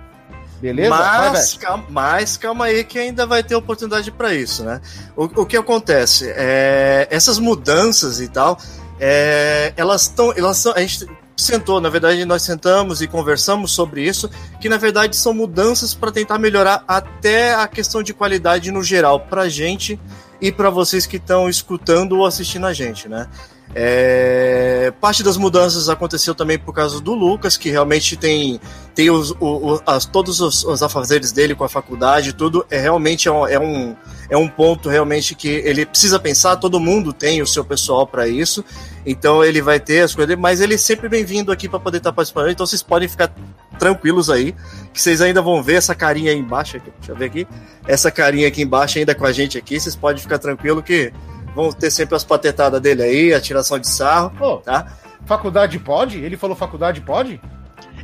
Beleza? 0.60 0.90
Vai, 0.90 1.30
Mas 1.30 1.52
Vete. 1.52 1.58
calma, 1.58 1.84
mas 1.90 2.36
calma 2.36 2.64
aí 2.66 2.82
que 2.84 2.98
ainda 2.98 3.26
vai 3.26 3.42
ter 3.42 3.54
oportunidade 3.54 4.10
para 4.10 4.32
isso, 4.32 4.64
né? 4.64 4.80
O, 5.16 5.24
o 5.24 5.46
que 5.46 5.56
acontece? 5.56 6.32
É, 6.34 7.06
essas 7.10 7.38
mudanças 7.38 8.20
e 8.20 8.28
tal, 8.28 8.58
é, 8.98 9.72
elas 9.76 10.02
estão. 10.02 10.32
Elas 10.36 10.56
são, 10.56 10.72
a 10.72 10.80
gente 10.80 11.06
sentou, 11.36 11.80
na 11.80 11.88
verdade, 11.88 12.24
nós 12.24 12.42
sentamos 12.42 13.02
e 13.02 13.08
conversamos 13.08 13.72
sobre 13.72 14.06
isso, 14.06 14.30
que 14.60 14.68
na 14.68 14.76
verdade 14.76 15.16
são 15.16 15.34
mudanças 15.34 15.94
para 15.94 16.12
tentar 16.12 16.38
melhorar 16.38 16.84
até 16.86 17.54
a 17.54 17.66
questão 17.66 18.02
de 18.02 18.14
qualidade 18.14 18.70
no 18.70 18.82
geral, 18.82 19.20
pra 19.20 19.48
gente 19.48 19.98
e 20.40 20.52
para 20.52 20.70
vocês 20.70 21.06
que 21.06 21.16
estão 21.16 21.48
escutando 21.48 22.18
ou 22.18 22.26
assistindo 22.26 22.66
a 22.66 22.72
gente, 22.72 23.08
né? 23.08 23.28
É, 23.76 24.92
parte 25.00 25.22
das 25.22 25.36
mudanças 25.36 25.88
aconteceu 25.88 26.34
também 26.34 26.58
por 26.58 26.72
causa 26.72 27.00
do 27.00 27.12
Lucas, 27.12 27.56
que 27.56 27.70
realmente 27.70 28.16
tem, 28.16 28.60
tem 28.94 29.10
os, 29.10 29.32
o, 29.40 29.80
as, 29.84 30.04
todos 30.04 30.40
os, 30.40 30.64
os 30.64 30.82
afazeres 30.82 31.32
dele 31.32 31.54
com 31.54 31.64
a 31.64 31.68
faculdade, 31.68 32.32
tudo. 32.32 32.64
É 32.70 32.78
realmente 32.78 33.26
é 33.26 33.32
um, 33.32 33.46
é, 33.46 33.58
um, 33.58 33.96
é 34.30 34.36
um 34.36 34.48
ponto 34.48 34.88
realmente 34.88 35.34
que 35.34 35.48
ele 35.48 35.84
precisa 35.84 36.20
pensar. 36.20 36.56
Todo 36.56 36.78
mundo 36.78 37.12
tem 37.12 37.42
o 37.42 37.46
seu 37.46 37.64
pessoal 37.64 38.06
para 38.06 38.28
isso, 38.28 38.64
então 39.04 39.44
ele 39.44 39.60
vai 39.60 39.80
ter 39.80 40.02
as 40.02 40.14
coisas 40.14 40.28
dele, 40.28 40.40
mas 40.40 40.60
ele 40.60 40.74
é 40.74 40.78
sempre 40.78 41.08
bem-vindo 41.08 41.50
aqui 41.50 41.68
para 41.68 41.80
poder 41.80 41.98
estar 41.98 42.12
participando. 42.12 42.50
Então 42.50 42.64
vocês 42.64 42.82
podem 42.82 43.08
ficar 43.08 43.34
tranquilos 43.78 44.30
aí, 44.30 44.54
que 44.92 45.02
vocês 45.02 45.20
ainda 45.20 45.42
vão 45.42 45.60
ver 45.60 45.74
essa 45.74 45.96
carinha 45.96 46.30
aí 46.30 46.38
embaixo. 46.38 46.76
Aqui, 46.76 46.92
deixa 46.98 47.12
eu 47.12 47.16
ver 47.16 47.24
aqui. 47.24 47.46
Essa 47.88 48.10
carinha 48.10 48.46
aqui 48.46 48.62
embaixo 48.62 48.98
ainda 48.98 49.16
com 49.16 49.26
a 49.26 49.32
gente 49.32 49.58
aqui. 49.58 49.80
Vocês 49.80 49.96
podem 49.96 50.22
ficar 50.22 50.38
tranquilo 50.38 50.80
que 50.80 51.12
vão 51.54 51.72
ter 51.72 51.90
sempre 51.90 52.16
as 52.16 52.24
patetadas 52.24 52.80
dele 52.80 53.02
aí, 53.02 53.34
a 53.34 53.40
tiração 53.40 53.78
de 53.78 53.88
sarro. 53.88 54.60
Tá? 54.64 54.86
faculdade 55.26 55.78
pode? 55.78 56.18
Ele 56.18 56.36
falou 56.36 56.54
faculdade 56.54 57.00
pode? 57.00 57.40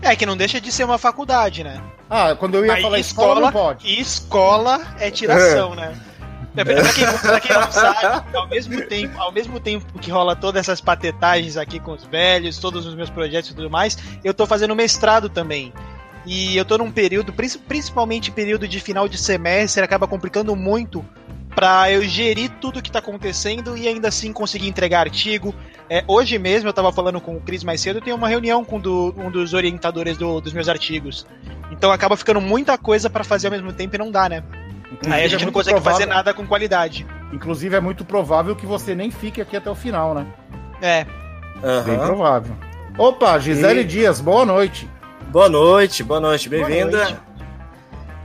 É 0.01 0.17
que 0.17 0.25
não 0.25 0.37
deixa 0.37 0.59
de 0.61 0.73
ser 0.73 0.85
uma 0.85 0.97
faculdade, 0.97 1.63
né? 1.63 1.79
Ah, 2.09 2.35
quando 2.35 2.55
eu 2.55 2.65
ia 2.65 2.73
Mas 2.73 2.83
falar 2.83 2.99
escola, 2.99 3.41
não 3.43 3.53
pode. 3.53 3.87
E 3.87 4.01
escola 4.01 4.81
é 4.99 5.11
tiração, 5.11 5.75
né? 5.75 5.93
Pra 6.55 6.65
pra 6.65 6.93
quem, 6.93 7.07
pra 7.19 7.41
quem 7.41 7.57
não 7.57 7.71
sabe, 7.71 8.37
ao 8.37 8.49
mesmo, 8.49 8.81
tempo, 8.87 9.21
ao 9.21 9.31
mesmo 9.31 9.61
tempo 9.61 9.99
que 10.01 10.11
rola 10.11 10.35
todas 10.35 10.61
essas 10.61 10.81
patetagens 10.81 11.57
aqui 11.57 11.79
com 11.79 11.93
os 11.93 12.05
velhos, 12.05 12.59
todos 12.59 12.87
os 12.87 12.95
meus 12.97 13.09
projetos 13.11 13.51
e 13.51 13.55
tudo 13.55 13.71
mais, 13.71 13.97
eu 14.25 14.35
tô 14.35 14.47
fazendo 14.47 14.75
mestrado 14.75 15.29
também. 15.29 15.73
E 16.27 16.57
eu 16.57 16.65
tô 16.65 16.77
num 16.79 16.91
período, 16.91 17.33
princi- 17.33 17.59
principalmente 17.59 18.31
período 18.33 18.67
de 18.67 18.81
final 18.81 19.07
de 19.09 19.17
semestre, 19.17 19.85
acaba 19.85 20.09
complicando 20.09 20.57
muito 20.57 21.05
pra 21.55 21.91
eu 21.91 22.03
gerir 22.03 22.51
tudo 22.61 22.81
que 22.83 22.91
tá 22.91 22.99
acontecendo 23.01 23.77
e 23.77 23.87
ainda 23.89 24.09
assim 24.09 24.33
conseguir 24.33 24.69
entregar 24.69 25.01
artigo. 25.01 25.55
É, 25.89 26.05
hoje 26.07 26.39
mesmo 26.39 26.69
eu 26.69 26.73
tava 26.73 26.93
falando 26.93 27.21
com 27.21 27.37
o 27.37 27.41
Cris 27.41 27.65
mais 27.65 27.81
cedo, 27.81 27.99
eu 27.99 28.03
tenho 28.03 28.17
uma 28.17 28.29
reunião 28.29 28.65
com 28.65 28.79
do- 28.79 29.13
um 29.19 29.31
dos 29.31 29.53
orientadores 29.55 30.17
do- 30.17 30.41
dos 30.41 30.53
meus 30.53 30.69
artigos. 30.69 31.27
Então 31.71 31.91
acaba 31.91 32.17
ficando 32.17 32.41
muita 32.41 32.79
coisa 32.79 33.11
pra 33.11 33.25
fazer 33.25 33.49
ao 33.49 33.53
mesmo 33.53 33.73
tempo 33.73 33.95
e 33.97 33.99
não 33.99 34.11
dá, 34.11 34.29
né? 34.29 34.43
Aí 35.07 35.13
a 35.13 35.19
é 35.25 35.29
gente 35.29 35.41
não 35.41 35.47
muito 35.47 35.55
consegue 35.55 35.81
fazer 35.81 35.99
provável- 36.05 36.15
nada 36.15 36.35
com 36.35 36.47
qualidade. 36.47 37.07
Inclusive, 37.33 37.75
é 37.77 37.81
muito 37.81 38.05
provável 38.05 38.55
que 38.57 38.67
você 38.67 38.95
nem 38.95 39.11
fique 39.11 39.41
aqui 39.41 39.57
até 39.57 39.71
o 39.71 39.75
final, 39.75 40.15
né? 40.15 40.27
É. 40.83 41.05
Bem 41.85 41.95
Aham. 41.97 42.07
provável. 42.07 42.57
Opa, 42.99 43.39
Gisele 43.39 43.81
E- 43.81 43.85
Dias, 43.85 44.21
boa 44.21 44.45
noite. 44.45 44.89
Boa 45.29 45.49
noite, 45.49 46.03
boa 46.03 46.19
noite, 46.21 46.49
Boa 46.49 46.67
bem-vinda. 46.67 47.21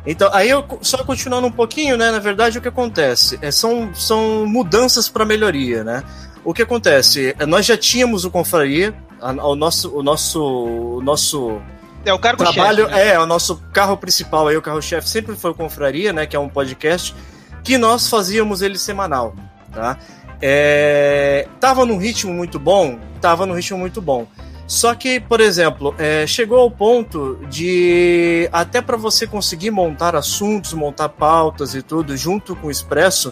Então, 0.05 0.29
aí 0.31 0.49
eu 0.49 0.63
só 0.81 1.03
continuando 1.03 1.47
um 1.47 1.51
pouquinho, 1.51 1.97
né? 1.97 2.11
Na 2.11 2.19
verdade, 2.19 2.57
o 2.57 2.61
que 2.61 2.67
acontece? 2.67 3.39
É, 3.41 3.49
são, 3.49 3.93
são 3.93 4.45
mudanças 4.45 5.09
para 5.09 5.25
melhoria, 5.25 5.83
né? 5.83 6.03
O 6.43 6.53
que 6.53 6.61
acontece? 6.61 7.35
É, 7.39 7.45
nós 7.45 7.65
já 7.65 7.75
tínhamos 7.75 8.23
o 8.23 8.29
Confraria, 8.29 8.93
a, 9.19 9.31
o 9.31 9.55
nosso, 9.55 9.97
o 9.97 10.03
nosso, 10.03 10.43
o 10.43 11.01
nosso 11.01 11.59
é 12.05 12.13
o 12.13 12.19
cargo 12.19 12.43
trabalho 12.43 12.87
né? 12.87 13.13
é 13.13 13.19
o 13.19 13.25
nosso 13.25 13.57
carro 13.73 13.97
principal 13.97 14.47
aí, 14.47 14.55
o 14.55 14.61
carro-chefe 14.61 15.09
sempre 15.09 15.35
foi 15.35 15.51
o 15.51 15.55
Confraria, 15.55 16.13
né? 16.13 16.27
Que 16.27 16.35
é 16.35 16.39
um 16.39 16.47
podcast 16.47 17.15
que 17.63 17.79
nós 17.79 18.07
fazíamos 18.07 18.61
ele 18.61 18.77
semanal, 18.77 19.33
tá? 19.73 19.97
É, 20.39 21.47
tava 21.59 21.83
num 21.83 21.97
ritmo 21.97 22.31
muito 22.31 22.59
bom, 22.59 22.99
tava 23.19 23.47
num 23.47 23.55
ritmo 23.55 23.79
muito 23.79 24.01
bom. 24.01 24.27
Só 24.67 24.95
que, 24.95 25.19
por 25.19 25.39
exemplo, 25.39 25.93
é, 25.97 26.25
chegou 26.25 26.59
ao 26.59 26.71
ponto 26.71 27.39
de 27.49 28.49
até 28.51 28.81
para 28.81 28.97
você 28.97 29.27
conseguir 29.27 29.69
montar 29.69 30.15
assuntos, 30.15 30.73
montar 30.73 31.09
pautas 31.09 31.75
e 31.75 31.83
tudo 31.83 32.17
junto 32.17 32.55
com 32.55 32.67
o 32.67 32.71
Expresso, 32.71 33.31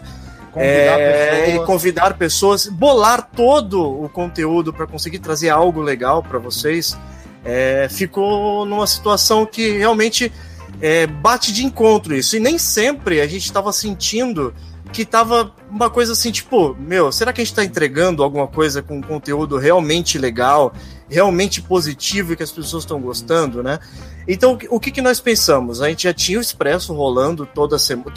convidar 0.52 1.00
é, 1.00 1.56
e 1.56 1.66
convidar 1.66 2.18
pessoas, 2.18 2.68
bolar 2.68 3.30
todo 3.36 3.82
o 3.82 4.08
conteúdo 4.08 4.72
para 4.72 4.86
conseguir 4.86 5.20
trazer 5.20 5.50
algo 5.50 5.82
legal 5.82 6.22
para 6.22 6.38
vocês, 6.38 6.96
é, 7.44 7.88
ficou 7.90 8.64
numa 8.64 8.86
situação 8.86 9.44
que 9.44 9.72
realmente 9.72 10.32
é, 10.80 11.08
bate 11.08 11.52
de 11.52 11.66
encontro 11.66 12.16
isso. 12.16 12.38
E 12.38 12.40
nem 12.40 12.60
sempre 12.60 13.22
a 13.22 13.28
gente 13.28 13.46
estava 13.46 13.74
sentindo 13.74 14.54
que 14.92 15.04
tava 15.04 15.52
uma 15.72 15.90
coisa 15.90 16.14
assim, 16.14 16.32
tipo, 16.32 16.76
meu, 16.80 17.12
será 17.12 17.34
que 17.34 17.42
a 17.42 17.44
gente 17.44 17.56
tá 17.56 17.64
entregando 17.64 18.22
alguma 18.22 18.48
coisa 18.48 18.84
com 18.84 19.02
conteúdo 19.02 19.58
realmente 19.58 20.20
legal, 20.20 20.72
realmente 21.14 21.62
positivo 21.62 22.34
e 22.34 22.36
que 22.36 22.44
as 22.44 22.52
pessoas 22.52 22.84
estão 22.84 23.00
gostando, 23.00 23.62
né? 23.62 23.80
Então, 24.28 24.58
o 24.70 24.80
que, 24.80 24.90
que 24.90 25.02
nós 25.02 25.20
pensamos? 25.20 25.82
A 25.82 25.90
gente 25.90 26.04
já 26.04 26.14
tinha 26.14 26.40
o 26.40 26.42
Expresso 26.42 26.94
rolando 26.94 27.46
toda 27.46 27.78
semana, 27.78 28.12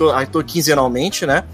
quinzenalmente, 0.46 1.26
né? 1.26 1.44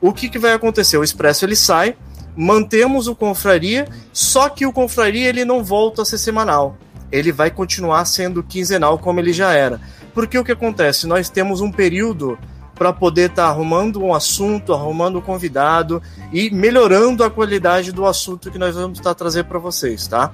O 0.00 0.12
que, 0.12 0.28
que 0.28 0.38
vai 0.38 0.52
acontecer? 0.52 0.96
O 0.96 1.04
Expresso 1.04 1.44
ele 1.44 1.56
sai, 1.56 1.96
mantemos 2.36 3.06
o 3.06 3.14
Confraria, 3.14 3.86
só 4.12 4.48
que 4.48 4.66
o 4.66 4.72
Confraria 4.72 5.28
ele 5.28 5.44
não 5.44 5.62
volta 5.62 6.02
a 6.02 6.04
ser 6.04 6.18
semanal. 6.18 6.76
Ele 7.10 7.32
vai 7.32 7.50
continuar 7.50 8.04
sendo 8.04 8.42
quinzenal 8.42 8.98
como 8.98 9.20
ele 9.20 9.32
já 9.32 9.52
era. 9.52 9.80
Porque 10.12 10.38
o 10.38 10.44
que 10.44 10.52
acontece? 10.52 11.06
Nós 11.06 11.28
temos 11.30 11.60
um 11.60 11.70
período 11.70 12.38
para 12.74 12.92
poder 12.92 13.30
estar 13.30 13.44
tá 13.44 13.48
arrumando 13.48 14.02
um 14.02 14.14
assunto, 14.14 14.72
arrumando 14.72 15.18
um 15.18 15.22
convidado 15.22 16.00
e 16.32 16.50
melhorando 16.50 17.24
a 17.24 17.30
qualidade 17.30 17.92
do 17.92 18.06
assunto 18.06 18.50
que 18.50 18.58
nós 18.58 18.74
vamos 18.74 18.98
estar 18.98 19.10
tá 19.10 19.14
trazendo 19.14 19.46
para 19.46 19.58
vocês, 19.58 20.06
tá? 20.06 20.32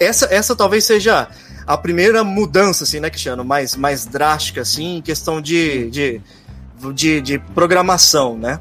Essa, 0.00 0.26
essa 0.34 0.56
talvez 0.56 0.84
seja 0.84 1.28
a 1.66 1.76
primeira 1.76 2.24
mudança, 2.24 2.84
assim, 2.84 2.98
né, 2.98 3.10
Cristiano? 3.10 3.44
Mais, 3.44 3.76
mais 3.76 4.06
drástica, 4.06 4.62
assim, 4.62 4.96
em 4.96 5.02
questão 5.02 5.40
de, 5.40 5.90
de, 5.90 6.20
de, 6.94 7.20
de 7.20 7.38
programação, 7.38 8.36
né? 8.36 8.58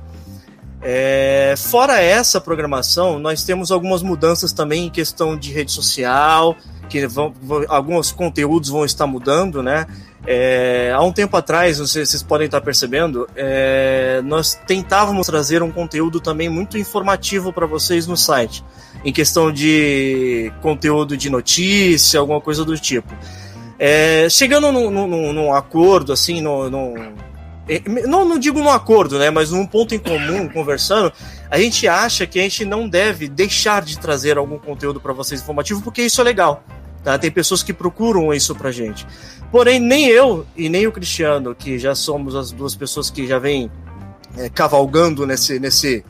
É, 0.81 1.55
fora 1.57 1.99
essa 2.01 2.39
programação, 2.39 3.19
nós 3.19 3.43
temos 3.43 3.71
algumas 3.71 4.01
mudanças 4.01 4.53
também 4.53 4.85
em 4.85 4.89
questão 4.89 5.37
de 5.37 5.51
rede 5.51 5.71
social, 5.71 6.55
que 6.87 7.05
vão, 7.07 7.33
alguns 7.67 8.11
conteúdos 8.11 8.69
vão 8.69 8.85
estar 8.85 9.07
mudando, 9.07 9.63
né? 9.63 9.87
É, 10.27 10.91
há 10.93 11.01
um 11.01 11.11
tempo 11.11 11.35
atrás, 11.37 11.79
vocês, 11.79 12.09
vocês 12.09 12.21
podem 12.21 12.45
estar 12.45 12.61
percebendo, 12.61 13.27
é, 13.35 14.21
nós 14.23 14.53
tentávamos 14.67 15.25
trazer 15.27 15.63
um 15.63 15.71
conteúdo 15.71 16.19
também 16.19 16.49
muito 16.49 16.77
informativo 16.77 17.53
para 17.53 17.65
vocês 17.65 18.05
no 18.05 18.17
site, 18.17 18.63
em 19.03 19.13
questão 19.13 19.51
de 19.51 20.51
conteúdo 20.61 21.15
de 21.15 21.29
notícia, 21.29 22.19
alguma 22.19 22.41
coisa 22.41 22.65
do 22.65 22.77
tipo. 22.77 23.13
É, 23.79 24.27
chegando 24.29 24.71
num, 24.71 24.91
num, 24.91 25.33
num, 25.33 25.53
acordo, 25.53 26.11
assim, 26.11 26.41
num, 26.41 26.69
num 26.69 26.95
é, 27.69 27.81
não, 28.07 28.25
não 28.25 28.39
digo 28.39 28.59
num 28.59 28.69
acordo, 28.69 29.19
né, 29.19 29.29
mas 29.29 29.51
num 29.51 29.65
ponto 29.65 29.93
em 29.93 29.99
comum, 29.99 30.49
conversando, 30.51 31.13
a 31.49 31.59
gente 31.59 31.87
acha 31.87 32.25
que 32.25 32.39
a 32.39 32.41
gente 32.41 32.65
não 32.65 32.89
deve 32.89 33.29
deixar 33.29 33.83
de 33.83 33.97
trazer 33.99 34.37
algum 34.37 34.57
conteúdo 34.57 34.99
para 34.99 35.13
vocês 35.13 35.39
informativo, 35.41 35.81
porque 35.81 36.01
isso 36.01 36.19
é 36.19 36.23
legal. 36.23 36.63
Tá? 37.03 37.17
Tem 37.17 37.31
pessoas 37.31 37.63
que 37.63 37.73
procuram 37.73 38.33
isso 38.33 38.55
pra 38.55 38.71
gente. 38.71 39.05
Porém, 39.51 39.79
nem 39.79 40.07
eu 40.07 40.45
e 40.55 40.69
nem 40.69 40.85
o 40.85 40.91
Cristiano, 40.91 41.55
que 41.55 41.79
já 41.79 41.95
somos 41.95 42.35
as 42.35 42.51
duas 42.51 42.75
pessoas 42.75 43.09
que 43.09 43.25
já 43.25 43.39
vêm 43.39 43.71
é, 44.37 44.49
cavalgando 44.49 45.25
nesse, 45.25 45.59
nesse, 45.59 46.05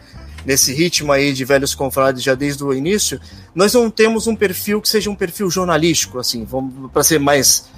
nesse 0.45 0.73
ritmo 0.73 1.11
aí 1.11 1.31
de 1.31 1.45
velhos 1.45 1.73
confrades 1.73 2.21
já 2.21 2.35
desde 2.35 2.63
o 2.63 2.73
início, 2.73 3.19
nós 3.55 3.73
não 3.73 3.89
temos 3.89 4.27
um 4.27 4.35
perfil 4.35 4.81
que 4.81 4.89
seja 4.89 5.09
um 5.09 5.15
perfil 5.15 5.49
jornalístico, 5.49 6.19
assim, 6.19 6.45
para 6.91 7.03
ser 7.03 7.19
mais 7.19 7.69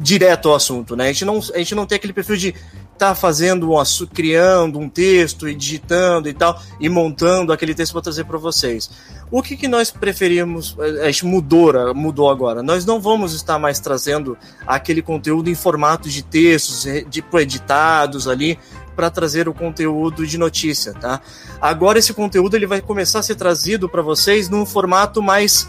direto 0.00 0.48
ao 0.48 0.54
assunto, 0.56 0.96
né? 0.96 1.04
A 1.04 1.12
gente 1.12 1.24
não, 1.24 1.38
a 1.38 1.58
gente 1.58 1.74
não 1.74 1.86
tem 1.86 1.96
aquele 1.96 2.12
perfil 2.12 2.36
de 2.36 2.54
tá 2.98 3.14
fazendo 3.14 3.72
um 3.72 3.82
criando 4.12 4.78
um 4.78 4.88
texto 4.88 5.48
e 5.48 5.54
digitando 5.54 6.28
e 6.28 6.32
tal 6.32 6.60
e 6.78 6.88
montando 6.88 7.52
aquele 7.52 7.74
texto 7.74 7.92
para 7.92 8.02
trazer 8.02 8.24
para 8.24 8.38
vocês. 8.38 8.90
O 9.30 9.42
que, 9.42 9.56
que 9.56 9.66
nós 9.66 9.90
preferimos? 9.90 10.76
A 10.78 11.06
gente 11.06 11.26
mudou, 11.26 11.94
mudou 11.94 12.30
agora. 12.30 12.62
Nós 12.62 12.84
não 12.84 13.00
vamos 13.00 13.32
estar 13.32 13.58
mais 13.58 13.80
trazendo 13.80 14.36
aquele 14.66 15.02
conteúdo 15.02 15.48
em 15.50 15.54
formato 15.54 16.08
de 16.08 16.22
textos, 16.22 16.84
de 17.08 17.24
editados 17.40 18.28
ali 18.28 18.58
para 18.94 19.10
trazer 19.10 19.48
o 19.48 19.54
conteúdo 19.54 20.26
de 20.26 20.36
notícia, 20.36 20.92
tá? 20.92 21.20
Agora 21.60 21.98
esse 21.98 22.12
conteúdo 22.12 22.54
ele 22.54 22.66
vai 22.66 22.80
começar 22.80 23.20
a 23.20 23.22
ser 23.22 23.36
trazido 23.36 23.88
para 23.88 24.02
vocês 24.02 24.48
num 24.48 24.66
formato 24.66 25.22
mais 25.22 25.66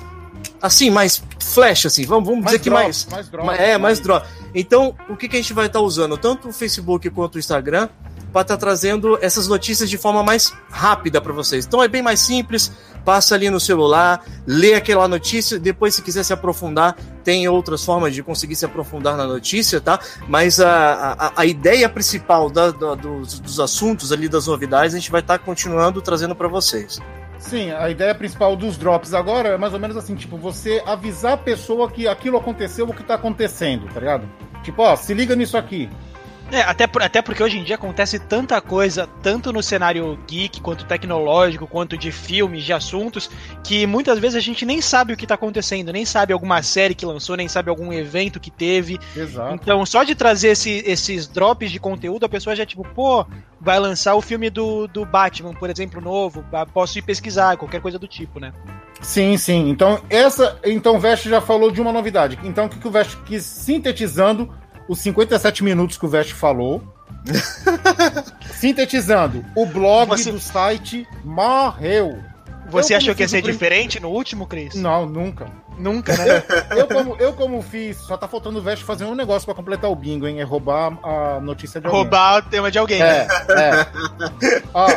assim, 0.64 0.90
mais 0.90 1.22
flash, 1.40 1.88
assim, 1.88 2.06
vamos, 2.06 2.30
vamos 2.30 2.46
dizer 2.46 2.60
que 2.60 2.70
mais. 2.70 3.06
mais 3.12 3.28
drop, 3.28 3.50
é, 3.50 3.78
mais 3.78 4.00
drop. 4.00 4.26
Então, 4.56 4.96
o 5.10 5.18
que, 5.18 5.28
que 5.28 5.36
a 5.36 5.42
gente 5.42 5.52
vai 5.52 5.66
estar 5.66 5.80
tá 5.80 5.86
usando? 5.86 6.18
Tanto 6.18 6.48
o 6.48 6.54
Facebook 6.54 7.10
quanto 7.10 7.36
o 7.36 7.40
Instagram 7.40 7.90
para 8.32 8.42
estar 8.42 8.56
tá 8.56 8.58
trazendo 8.58 9.20
essas 9.22 9.48
notícias 9.48 9.90
de 9.90 9.98
forma 9.98 10.24
mais 10.24 10.54
rápida 10.72 11.20
para 11.22 11.34
vocês. 11.34 11.66
Então 11.66 11.84
é 11.84 11.88
bem 11.88 12.02
mais 12.02 12.22
simples, 12.22 12.72
passa 13.04 13.36
ali 13.36 13.50
no 13.50 13.60
celular, 13.60 14.26
lê 14.48 14.74
aquela 14.74 15.08
notícia, 15.08 15.60
depois 15.60 15.94
se 15.96 16.02
quiser 16.02 16.24
se 16.24 16.34
aprofundar, 16.34 16.96
tem 17.24 17.48
outras 17.48 17.84
formas 17.84 18.16
de 18.16 18.24
conseguir 18.24 18.56
se 18.56 18.66
aprofundar 18.66 19.16
na 19.18 19.28
notícia, 19.28 19.80
tá? 19.80 20.00
Mas 20.28 20.60
a, 20.60 21.14
a, 21.14 21.34
a 21.42 21.46
ideia 21.46 21.88
principal 21.88 22.50
da, 22.50 22.72
da, 22.72 22.96
dos, 22.96 23.40
dos 23.40 23.60
assuntos 23.60 24.12
ali, 24.12 24.28
das 24.28 24.48
novidades, 24.48 24.96
a 24.96 24.98
gente 24.98 25.12
vai 25.12 25.22
estar 25.22 25.38
tá 25.38 25.44
continuando 25.44 26.02
trazendo 26.02 26.36
para 26.36 26.48
vocês. 26.48 27.00
Sim, 27.44 27.72
a 27.72 27.90
ideia 27.90 28.16
principal 28.16 28.56
dos 28.56 28.78
drops 28.78 29.14
agora 29.14 29.50
é 29.50 29.58
mais 29.58 29.74
ou 29.74 29.80
menos 29.80 29.98
assim, 29.98 30.16
tipo, 30.16 30.38
você 30.38 30.82
avisar 30.86 31.34
a 31.34 31.38
pessoa 31.38 31.92
que 31.92 32.08
aquilo 32.08 32.38
aconteceu, 32.38 32.88
o 32.88 32.94
que 32.94 33.04
tá 33.04 33.16
acontecendo, 33.16 33.86
tá 33.94 34.00
ligado? 34.00 34.30
Tipo, 34.64 34.82
ó, 34.82 34.96
se 34.96 35.14
liga 35.14 35.36
nisso 35.36 35.58
aqui. 35.58 35.90
É, 36.54 36.62
até, 36.62 36.88
até 37.00 37.20
porque 37.20 37.42
hoje 37.42 37.58
em 37.58 37.64
dia 37.64 37.74
acontece 37.74 38.20
tanta 38.20 38.62
coisa, 38.62 39.08
tanto 39.24 39.52
no 39.52 39.64
cenário 39.64 40.20
geek, 40.28 40.62
quanto 40.62 40.86
tecnológico, 40.86 41.66
quanto 41.66 41.98
de 41.98 42.12
filmes, 42.12 42.64
de 42.64 42.72
assuntos, 42.72 43.28
que 43.64 43.88
muitas 43.88 44.20
vezes 44.20 44.36
a 44.36 44.40
gente 44.40 44.64
nem 44.64 44.80
sabe 44.80 45.14
o 45.14 45.18
que 45.18 45.26
está 45.26 45.34
acontecendo, 45.34 45.92
nem 45.92 46.06
sabe 46.06 46.32
alguma 46.32 46.62
série 46.62 46.94
que 46.94 47.08
lançou, 47.08 47.36
nem 47.36 47.48
sabe 47.48 47.72
algum 47.72 47.92
evento 47.92 48.40
que 48.40 48.52
teve. 48.52 49.00
Exato. 49.16 49.56
Então, 49.56 49.84
só 49.84 50.04
de 50.04 50.14
trazer 50.14 50.50
esse, 50.50 50.84
esses 50.86 51.28
drops 51.28 51.72
de 51.72 51.80
conteúdo, 51.80 52.24
a 52.28 52.30
pessoa 52.30 52.56
já, 52.56 52.68
tipo, 52.68 52.84
pô, 52.84 53.26
vai 53.60 53.80
lançar 53.80 54.14
o 54.14 54.22
filme 54.22 54.52
do, 54.52 54.88
do 54.88 55.06
Batman, 55.06 55.56
por 55.56 55.72
exemplo, 55.72 56.00
novo, 56.00 56.46
posso 56.72 57.00
ir 57.00 57.02
pesquisar, 57.02 57.58
qualquer 57.58 57.82
coisa 57.82 57.98
do 57.98 58.08
tipo, 58.08 58.40
né? 58.40 58.54
Sim, 59.02 59.38
sim. 59.38 59.70
Então, 59.70 60.00
essa. 60.08 60.60
Então, 60.64 60.98
o 60.98 61.00
Vest 61.00 61.28
já 61.28 61.42
falou 61.42 61.72
de 61.72 61.82
uma 61.82 61.92
novidade. 61.92 62.38
Então, 62.44 62.66
o 62.66 62.70
que, 62.70 62.78
que 62.78 62.88
o 62.88 62.92
Vest 62.92 63.18
quis 63.26 63.44
sintetizando 63.44 64.54
os 64.88 65.00
57 65.00 65.64
minutos 65.64 65.98
que 65.98 66.06
o 66.06 66.10
Vest 66.10 66.34
falou. 66.34 66.82
Sintetizando, 68.56 69.46
o 69.56 69.66
blog 69.66 70.10
Você... 70.10 70.32
do 70.32 70.40
site 70.40 71.08
morreu. 71.24 72.20
Você 72.70 72.94
eu, 72.94 72.98
achou 72.98 73.16
que 73.16 73.22
ia 73.22 73.28
ser 73.28 73.42
prim... 73.42 73.52
diferente 73.52 74.00
no 74.00 74.10
último, 74.10 74.48
Cris? 74.48 74.76
Não, 74.76 75.06
nunca. 75.06 75.48
Nunca, 75.78 76.16
né? 76.18 76.44
Eu, 76.72 76.78
eu, 76.78 76.88
como, 76.88 77.16
eu, 77.20 77.34
como 77.34 77.62
fiz, 77.62 77.98
só 77.98 78.16
tá 78.16 78.28
faltando 78.28 78.60
o 78.60 78.62
Vest 78.62 78.84
fazer 78.84 79.06
um 79.06 79.16
negócio 79.16 79.46
para 79.46 79.56
completar 79.56 79.90
o 79.90 79.96
bingo, 79.96 80.28
hein? 80.28 80.40
É 80.40 80.44
roubar 80.44 80.98
a 81.04 81.40
notícia 81.40 81.80
de 81.80 81.88
alguém. 81.88 82.02
Roubar 82.02 82.38
o 82.38 82.42
tema 82.50 82.72
de 82.72 82.78
alguém. 82.78 83.02
É, 83.02 83.28
é. 83.50 84.62
Ó, 84.74 84.88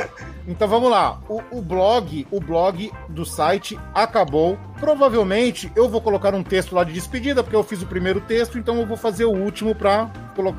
então 0.46 0.68
vamos 0.68 0.90
lá. 0.90 1.18
O, 1.28 1.42
o, 1.50 1.62
blog, 1.62 2.26
o 2.30 2.40
blog 2.40 2.92
do 3.08 3.24
site 3.24 3.78
acabou. 3.94 4.58
Provavelmente 4.78 5.72
eu 5.74 5.88
vou 5.88 6.00
colocar 6.00 6.34
um 6.34 6.42
texto 6.42 6.74
lá 6.74 6.84
de 6.84 6.92
despedida, 6.92 7.42
porque 7.42 7.56
eu 7.56 7.64
fiz 7.64 7.82
o 7.82 7.86
primeiro 7.86 8.20
texto, 8.20 8.58
então 8.58 8.78
eu 8.78 8.86
vou 8.86 8.96
fazer 8.96 9.24
o 9.24 9.32
último 9.32 9.74
para 9.74 10.10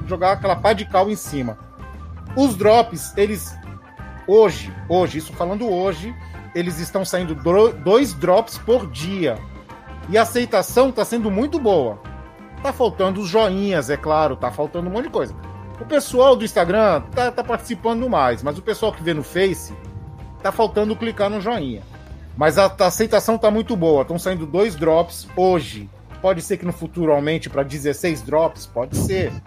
jogar 0.07 0.33
aquela 0.33 0.55
pá 0.55 0.73
de 0.73 0.85
cal 0.85 1.09
em 1.09 1.15
cima. 1.15 1.57
Os 2.35 2.55
drops, 2.55 3.15
eles 3.15 3.55
hoje, 4.27 4.73
hoje, 4.89 5.19
isso 5.19 5.33
falando 5.33 5.69
hoje, 5.69 6.15
eles 6.53 6.79
estão 6.79 7.05
saindo 7.05 7.35
dois 7.83 8.13
drops 8.13 8.57
por 8.57 8.87
dia. 8.89 9.37
E 10.09 10.17
a 10.17 10.23
aceitação 10.23 10.89
está 10.89 11.05
sendo 11.05 11.29
muito 11.29 11.59
boa. 11.59 11.99
Tá 12.63 12.73
faltando 12.73 13.21
os 13.21 13.29
joinhas, 13.29 13.89
é 13.89 13.97
claro, 13.97 14.35
tá 14.35 14.51
faltando 14.51 14.89
um 14.89 14.91
monte 14.91 15.05
de 15.05 15.11
coisa. 15.11 15.35
O 15.79 15.85
pessoal 15.85 16.35
do 16.35 16.43
Instagram 16.43 17.01
tá, 17.11 17.31
tá 17.31 17.43
participando 17.43 18.09
mais, 18.09 18.41
mas 18.41 18.57
o 18.57 18.63
pessoal 18.63 18.91
que 18.91 19.03
vê 19.03 19.13
no 19.13 19.21
Face 19.21 19.75
tá 20.41 20.51
faltando 20.51 20.95
clicar 20.95 21.29
no 21.29 21.39
joinha. 21.39 21.83
Mas 22.37 22.57
a, 22.57 22.65
a 22.65 22.85
aceitação 22.85 23.37
tá 23.37 23.49
muito 23.49 23.75
boa. 23.75 24.03
Estão 24.03 24.19
saindo 24.19 24.45
dois 24.45 24.75
drops 24.75 25.27
hoje. 25.35 25.89
Pode 26.21 26.41
ser 26.41 26.57
que 26.57 26.65
no 26.65 26.71
futuro 26.71 27.11
aumente 27.11 27.49
para 27.49 27.63
16 27.63 28.21
drops? 28.21 28.65
Pode 28.67 28.95
ser. 28.95 29.33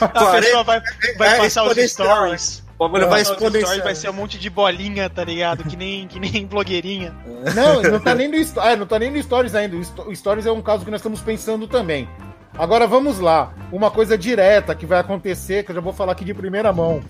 A 0.00 0.08
pessoa 0.08 0.62
vai, 0.62 0.80
vai 1.16 1.34
é 1.34 1.38
passar 1.38 1.64
os 1.64 1.76
stories. 1.76 2.62
O 2.78 2.88
bagulho 2.88 3.08
vai 3.08 3.22
exponenciar. 3.22 3.82
vai 3.82 3.94
ser 3.94 4.08
um 4.08 4.12
monte 4.12 4.38
de 4.38 4.48
bolinha, 4.48 5.10
tá 5.10 5.24
ligado? 5.24 5.64
Que 5.64 5.76
nem, 5.76 6.06
que 6.06 6.20
nem 6.20 6.46
blogueirinha. 6.46 7.12
Não, 7.54 7.82
não 7.82 7.98
tá 7.98 8.14
nem 8.14 8.28
no, 8.28 8.36
é, 8.36 8.76
não 8.76 8.86
tá 8.86 8.98
nem 8.98 9.10
no 9.10 9.20
Stories 9.20 9.54
ainda. 9.54 9.76
O 9.76 10.14
Stories 10.14 10.46
é 10.46 10.52
um 10.52 10.62
caso 10.62 10.84
que 10.84 10.90
nós 10.90 11.00
estamos 11.00 11.20
pensando 11.20 11.66
também. 11.66 12.08
Agora 12.56 12.86
vamos 12.86 13.18
lá. 13.18 13.52
Uma 13.72 13.90
coisa 13.90 14.16
direta 14.16 14.74
que 14.76 14.86
vai 14.86 15.00
acontecer, 15.00 15.64
que 15.64 15.72
eu 15.72 15.74
já 15.74 15.80
vou 15.80 15.92
falar 15.92 16.12
aqui 16.12 16.24
de 16.24 16.32
primeira 16.32 16.72
mão. 16.72 17.00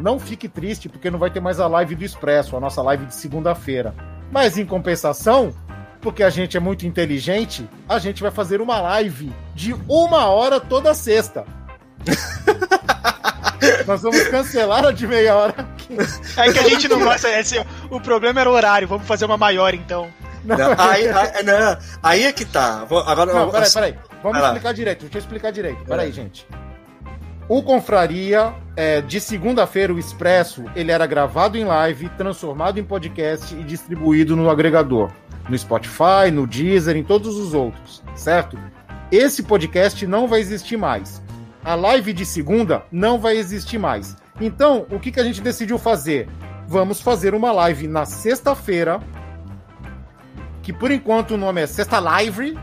Não 0.00 0.18
fique 0.18 0.48
triste, 0.48 0.88
porque 0.88 1.10
não 1.10 1.18
vai 1.18 1.30
ter 1.30 1.40
mais 1.40 1.58
a 1.58 1.66
live 1.66 1.94
do 1.94 2.04
Expresso, 2.04 2.56
a 2.56 2.60
nossa 2.60 2.82
live 2.82 3.06
de 3.06 3.14
segunda-feira. 3.14 3.94
Mas 4.30 4.58
em 4.58 4.66
compensação, 4.66 5.54
porque 6.00 6.22
a 6.22 6.30
gente 6.30 6.56
é 6.56 6.60
muito 6.60 6.86
inteligente, 6.86 7.68
a 7.88 7.98
gente 7.98 8.22
vai 8.22 8.30
fazer 8.30 8.60
uma 8.60 8.80
live 8.80 9.32
de 9.54 9.74
uma 9.88 10.26
hora 10.26 10.60
toda 10.60 10.94
sexta. 10.94 11.44
Nós 13.86 14.02
vamos 14.02 14.28
cancelar 14.28 14.84
a 14.84 14.92
de 14.92 15.06
meia 15.06 15.34
hora 15.34 15.54
aqui. 15.58 15.96
É 16.36 16.52
que 16.52 16.58
a 16.58 16.68
gente 16.68 16.88
não 16.88 17.00
gosta. 17.00 17.28
Esse, 17.38 17.64
o 17.90 18.00
problema 18.00 18.40
era 18.40 18.50
o 18.50 18.52
horário. 18.52 18.86
Vamos 18.86 19.06
fazer 19.06 19.24
uma 19.24 19.36
maior 19.36 19.74
então. 19.74 20.08
Não, 20.44 20.56
aí, 20.78 21.08
aí, 21.08 21.42
não, 21.42 21.78
aí 22.02 22.24
é 22.24 22.32
que 22.32 22.44
tá. 22.44 22.86
Agora, 23.06 23.32
Não, 23.32 23.50
peraí, 23.50 23.70
peraí. 23.72 23.98
Vamos 24.22 24.40
explicar 24.40 24.72
direito. 24.72 25.00
Deixa 25.02 25.18
eu 25.18 25.20
explicar 25.20 25.50
direito. 25.50 25.84
Peraí, 25.84 26.12
gente. 26.12 26.46
O 27.48 27.62
Confraria, 27.62 28.52
é, 28.74 29.00
de 29.00 29.20
segunda-feira, 29.20 29.94
o 29.94 30.00
Expresso, 30.00 30.64
ele 30.74 30.90
era 30.90 31.06
gravado 31.06 31.56
em 31.56 31.64
live, 31.64 32.08
transformado 32.10 32.80
em 32.80 32.84
podcast 32.84 33.54
e 33.54 33.62
distribuído 33.62 34.34
no 34.34 34.50
agregador. 34.50 35.12
No 35.48 35.56
Spotify, 35.56 36.32
no 36.32 36.44
Deezer, 36.44 36.96
em 36.96 37.04
todos 37.04 37.36
os 37.36 37.54
outros, 37.54 38.02
certo? 38.16 38.58
Esse 39.12 39.44
podcast 39.44 40.04
não 40.08 40.26
vai 40.26 40.40
existir 40.40 40.76
mais. 40.76 41.22
A 41.64 41.76
live 41.76 42.12
de 42.12 42.26
segunda 42.26 42.82
não 42.90 43.20
vai 43.20 43.36
existir 43.36 43.78
mais. 43.78 44.16
Então, 44.40 44.84
o 44.90 44.98
que, 44.98 45.12
que 45.12 45.20
a 45.20 45.24
gente 45.24 45.40
decidiu 45.40 45.78
fazer? 45.78 46.28
Vamos 46.66 47.00
fazer 47.00 47.32
uma 47.32 47.52
live 47.52 47.86
na 47.86 48.04
sexta-feira, 48.04 48.98
que 50.64 50.72
por 50.72 50.90
enquanto 50.90 51.34
o 51.34 51.36
nome 51.36 51.60
é 51.60 51.66
Sexta 51.68 52.00
Live. 52.00 52.58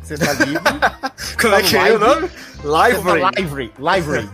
Sexta 0.00 0.44
Livre. 0.44 0.62
Como 1.42 1.54
é 1.54 1.62
que 1.62 1.76
é 1.76 1.92
o 1.92 1.98
nome? 1.98 2.30
Library. 2.62 3.20
Sexta 3.20 3.40
Live. 3.40 3.72
Live. 3.78 4.28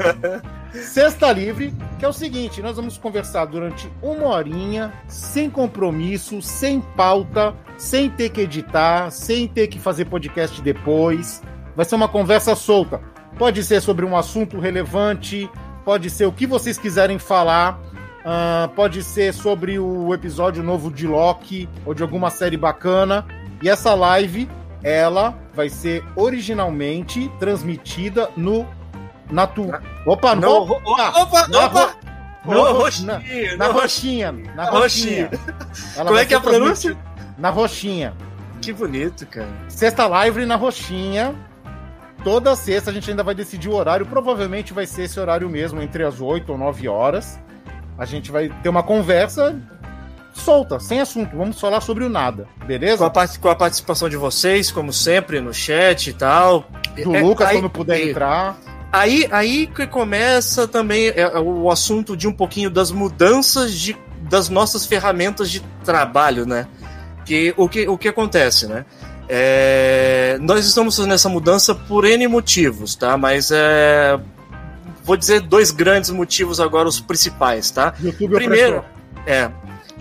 Sexta 0.72 1.32
Livre, 1.32 1.74
que 1.98 2.04
é 2.04 2.08
o 2.08 2.12
seguinte: 2.12 2.60
nós 2.60 2.76
vamos 2.76 2.98
conversar 2.98 3.46
durante 3.46 3.90
uma 4.02 4.26
horinha, 4.26 4.92
sem 5.06 5.48
compromisso, 5.48 6.42
sem 6.42 6.80
pauta, 6.80 7.54
sem 7.78 8.10
ter 8.10 8.28
que 8.28 8.42
editar, 8.42 9.10
sem 9.10 9.48
ter 9.48 9.68
que 9.68 9.78
fazer 9.78 10.04
podcast 10.04 10.60
depois. 10.60 11.42
Vai 11.74 11.84
ser 11.84 11.94
uma 11.94 12.08
conversa 12.08 12.54
solta. 12.54 13.00
Pode 13.38 13.62
ser 13.64 13.80
sobre 13.80 14.04
um 14.04 14.16
assunto 14.16 14.58
relevante, 14.58 15.48
pode 15.84 16.10
ser 16.10 16.26
o 16.26 16.32
que 16.32 16.46
vocês 16.46 16.76
quiserem 16.76 17.18
falar. 17.18 17.80
ah, 18.24 18.68
pode 18.76 19.02
ser 19.02 19.32
sobre 19.32 19.78
o 19.78 20.12
episódio 20.12 20.62
novo 20.62 20.90
de 20.90 21.06
Loki 21.06 21.68
ou 21.86 21.94
de 21.94 22.02
alguma 22.02 22.28
série 22.30 22.56
bacana. 22.58 23.24
E 23.62 23.68
essa 23.68 23.94
live, 23.94 24.48
ela 24.82 25.34
vai 25.54 25.68
ser 25.68 26.04
originalmente 26.16 27.30
transmitida 27.38 28.30
no 28.36 28.66
na 29.30 29.46
tu... 29.46 29.70
Opa, 30.06 30.34
no, 30.34 30.62
opa, 30.62 31.20
opa, 31.20 31.48
na 31.48 31.66
opa. 31.66 31.94
No 32.44 32.54
no- 32.54 32.72
roxinho, 32.72 33.06
na 33.58 33.66
roxinho. 33.66 33.72
roxinha, 33.72 34.32
na 34.32 34.64
Na 34.64 34.70
roxinha. 34.70 35.30
Como 35.94 36.16
é 36.16 36.24
que 36.24 36.32
é 36.32 36.36
a 36.36 36.40
pronúncia? 36.40 36.96
Na 37.36 37.50
roxinha. 37.50 38.14
Que 38.62 38.72
bonito, 38.72 39.26
cara. 39.26 39.48
Sexta 39.68 40.06
live 40.06 40.46
na 40.46 40.56
roxinha. 40.56 41.34
Toda 42.24 42.56
sexta 42.56 42.90
a 42.90 42.94
gente 42.94 43.10
ainda 43.10 43.22
vai 43.22 43.34
decidir 43.34 43.68
o 43.68 43.74
horário. 43.74 44.06
Provavelmente 44.06 44.72
vai 44.72 44.86
ser 44.86 45.02
esse 45.02 45.20
horário 45.20 45.48
mesmo, 45.48 45.80
entre 45.82 46.04
as 46.04 46.20
8 46.20 46.50
ou 46.50 46.58
9 46.58 46.88
horas. 46.88 47.38
A 47.98 48.04
gente 48.04 48.30
vai 48.32 48.48
ter 48.62 48.68
uma 48.68 48.82
conversa 48.82 49.60
solta, 50.38 50.78
sem 50.80 51.00
assunto. 51.00 51.36
Vamos 51.36 51.60
falar 51.60 51.80
sobre 51.80 52.04
o 52.04 52.08
nada, 52.08 52.46
Com 52.58 52.64
a, 52.64 52.66
beleza? 52.66 53.10
part- 53.10 53.38
com 53.38 53.48
a 53.48 53.54
participação 53.54 54.08
de 54.08 54.16
vocês, 54.16 54.70
como 54.70 54.92
sempre, 54.92 55.40
no 55.40 55.52
chat 55.52 56.08
e 56.08 56.12
tal. 56.12 56.66
Do 57.02 57.14
É, 57.14 57.20
Lucas, 57.20 57.48
aí- 57.48 57.56
quando 57.58 57.70
puder 57.70 57.98
e- 58.00 58.10
entrar. 58.10 58.56
Aí, 58.90 59.28
aí 59.30 59.66
que 59.66 59.86
começa 59.86 60.66
também 60.66 61.08
é, 61.08 61.20
é, 61.20 61.38
o 61.38 61.70
assunto 61.70 62.16
de 62.16 62.26
um 62.26 62.32
pouquinho 62.32 62.70
das 62.70 62.90
mudanças 62.90 63.72
de, 63.74 63.94
das 64.22 64.48
nossas 64.48 64.86
ferramentas 64.86 65.50
de 65.50 65.60
trabalho, 65.84 66.46
né? 66.46 66.66
Que, 67.26 67.52
o, 67.58 67.68
que, 67.68 67.86
o 67.86 67.98
que 67.98 68.08
acontece, 68.08 68.66
né? 68.66 68.86
É, 69.28 70.38
nós 70.40 70.64
estamos 70.64 70.96
fazendo 70.96 71.12
essa 71.12 71.28
mudança 71.28 71.74
por 71.74 72.06
N 72.06 72.26
motivos, 72.28 72.94
tá? 72.96 73.16
Mas 73.18 73.50
é, 73.52 74.18
vou 75.04 75.18
dizer 75.18 75.40
dois 75.42 75.70
grandes 75.70 76.08
motivos 76.08 76.58
agora, 76.58 76.88
os 76.88 76.98
principais, 76.98 77.70
tá? 77.70 77.92
YouTube 78.02 78.34
Primeiro, 78.36 78.78
opressor. 78.78 78.90
é. 79.26 79.50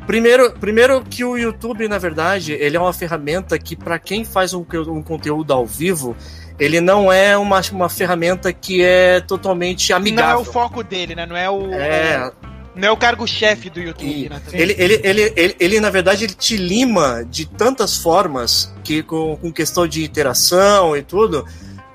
Primeiro, 0.08 0.52
primeiro 0.54 1.04
que 1.04 1.24
o 1.26 1.38
YouTube, 1.38 1.86
na 1.90 1.98
verdade, 1.98 2.54
ele 2.54 2.78
é 2.78 2.80
uma 2.80 2.94
ferramenta 2.94 3.60
que, 3.60 3.76
para 3.76 4.00
quem 4.00 4.24
faz 4.24 4.54
um, 4.54 4.66
um 4.88 5.04
conteúdo 5.04 5.52
ao 5.52 5.66
vivo, 5.66 6.16
ele 6.58 6.80
não 6.80 7.12
é 7.12 7.38
uma, 7.38 7.62
uma 7.74 7.90
ferramenta 7.90 8.54
que 8.54 8.82
é 8.82 9.20
totalmente 9.20 9.90
Não 9.90 9.98
é 9.98 10.00
amigável. 10.00 10.40
o 10.40 10.46
foco 10.46 10.82
dele, 10.82 11.14
né? 11.14 11.26
Não 11.26 11.36
é 11.36 11.50
o. 11.50 11.74
É, 11.74 12.32
Não 12.74 12.88
é 12.88 12.92
o 12.92 12.96
cargo-chefe 12.96 13.70
do 13.70 13.82
YouTube, 13.82 14.30
né? 14.30 14.42
ele, 14.54 14.76
ele, 14.78 15.02
ele, 15.04 15.34
ele, 15.36 15.56
ele, 15.60 15.80
na 15.82 15.90
verdade, 15.90 16.24
ele 16.24 16.34
te 16.34 16.56
lima 16.56 17.26
de 17.30 17.46
tantas 17.46 17.98
formas 17.98 18.74
que 18.84 19.04
com, 19.04 19.36
com 19.36 19.52
questão 19.52 19.86
de 19.88 20.06
interação 20.06 20.96
e 20.96 21.02
tudo, 21.02 21.46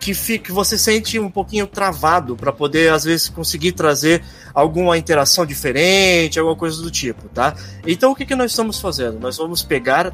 que, 0.02 0.14
fica, 0.14 0.46
que 0.46 0.52
você 0.52 0.76
sente 0.76 1.16
um 1.20 1.30
pouquinho 1.30 1.64
travado 1.64 2.34
para 2.34 2.52
poder, 2.52 2.92
às 2.92 3.04
vezes, 3.04 3.28
conseguir 3.28 3.70
trazer 3.70 4.20
alguma 4.52 4.98
interação 4.98 5.46
diferente, 5.46 6.40
alguma 6.40 6.56
coisa 6.56 6.82
do 6.82 6.90
tipo, 6.90 7.28
tá? 7.28 7.54
Então, 7.86 8.10
o 8.10 8.16
que, 8.16 8.26
que 8.26 8.34
nós 8.34 8.50
estamos 8.50 8.80
fazendo? 8.80 9.20
Nós 9.20 9.36
vamos 9.36 9.62
pegar 9.62 10.12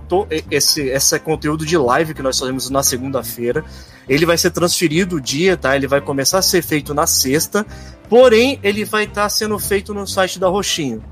esse, 0.51 0.83
esse 0.83 1.19
conteúdo 1.21 1.65
de 1.65 1.79
live 1.79 2.13
que 2.13 2.21
nós 2.21 2.39
fazemos 2.39 2.69
na 2.69 2.83
segunda-feira, 2.83 3.65
ele 4.07 4.27
vai 4.27 4.37
ser 4.37 4.51
transferido 4.51 5.17
o 5.17 5.21
dia, 5.21 5.57
tá? 5.57 5.75
Ele 5.75 5.87
vai 5.87 6.03
começar 6.03 6.41
a 6.41 6.43
ser 6.43 6.63
feito 6.63 6.93
na 6.93 7.07
sexta, 7.07 7.67
porém, 8.11 8.61
ele 8.63 8.85
vai 8.85 9.05
estar 9.05 9.27
sendo 9.31 9.59
feito 9.59 9.95
no 9.95 10.07
site 10.07 10.39
da 10.39 10.49
Roxinho. 10.49 11.03